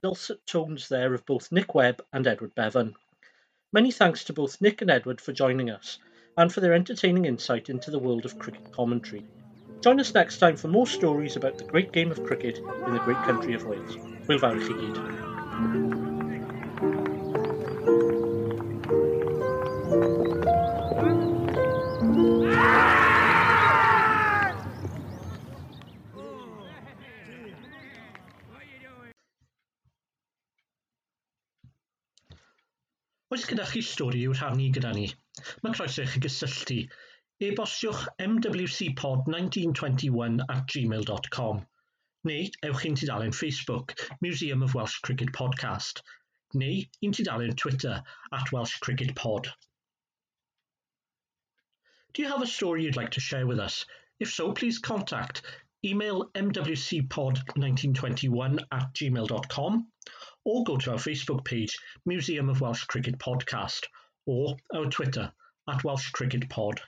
Dulcet 0.01 0.45
tones 0.45 0.88
there 0.88 1.13
of 1.13 1.25
both 1.25 1.51
Nick 1.51 1.75
Webb 1.75 2.01
and 2.13 2.27
Edward 2.27 2.55
Bevan. 2.55 2.95
Many 3.73 3.91
thanks 3.91 4.23
to 4.25 4.34
both 4.34 4.62
Nick 4.62 4.81
and 4.81 4.89
Edward 4.89 5.19
for 5.19 5.34
joining 5.34 5.69
us 5.69 5.99
and 6.38 6.53
for 6.53 6.62
their 6.62 6.73
entertaining 6.73 7.25
insight 7.25 7.69
into 7.69 7.91
the 7.91 7.99
world 7.99 8.23
of 8.23 8.39
cricket 8.39 8.71
commentary. 8.71 9.25
Join 9.85 9.99
us 9.99 10.15
next 10.15 10.39
time 10.39 10.57
for 10.57 10.67
more 10.67 10.87
stories 10.87 11.35
about 11.35 11.59
the 11.59 11.63
great 11.63 11.91
game 11.91 12.09
of 12.09 12.23
cricket 12.23 12.57
in 12.57 12.93
the 12.93 12.99
great 13.01 13.17
country 13.17 13.53
of 13.53 13.67
Wales. 13.67 13.97
Hwyl 14.25 14.39
fawr 14.41 14.57
i 14.57 14.63
chi 14.65 14.73
gyd. 14.79 14.97
Oes 33.29 33.45
gyda 33.45 33.69
chi 33.69 33.85
stori 33.85 34.25
i'w 34.25 34.33
rhannu 34.33 34.71
gyda 34.79 34.97
ni? 34.97 35.11
Mae 35.61 35.77
croeso 35.77 36.01
i 36.01 36.09
chi 36.09 36.25
gysylltu 36.25 36.81
E-bostiwch 37.43 38.03
mwcpod1921 38.23 40.35
at 40.49 40.67
gmail.com 40.73 41.57
neu 42.29 42.43
ewch 42.67 42.83
i'n 42.89 42.93
tudalen 43.01 43.33
Facebook 43.39 43.91
Museum 44.21 44.63
of 44.67 44.75
Welsh 44.77 44.95
Cricket 45.07 45.33
Podcast 45.37 45.99
neu 46.61 46.77
i'n 47.07 47.15
tudalen 47.17 47.51
Twitter 47.63 47.97
at 48.31 48.53
Welsh 48.53 48.75
Cricket 48.85 49.11
Pod. 49.15 49.49
Do 52.13 52.21
you 52.21 52.29
have 52.29 52.41
a 52.41 52.47
story 52.47 52.85
you'd 52.85 52.95
like 52.95 53.11
to 53.11 53.19
share 53.19 53.45
with 53.45 53.59
us? 53.59 53.85
If 54.17 54.31
so, 54.31 54.53
please 54.53 54.79
contact 54.79 55.41
email 55.83 56.29
mwcpod1921 56.29 58.65
at 58.71 58.93
gmail.com 58.93 59.91
or 60.45 60.63
go 60.63 60.77
to 60.77 60.91
our 60.91 60.97
Facebook 60.97 61.43
page, 61.43 61.77
Museum 62.05 62.47
of 62.47 62.61
Welsh 62.61 62.85
Cricket 62.85 63.19
Podcast, 63.19 63.87
or 64.25 64.55
our 64.73 64.85
Twitter 64.85 65.33
at 65.67 65.83
Welsh 65.83 66.11
Cricket 66.11 66.49
Pod. 66.49 66.79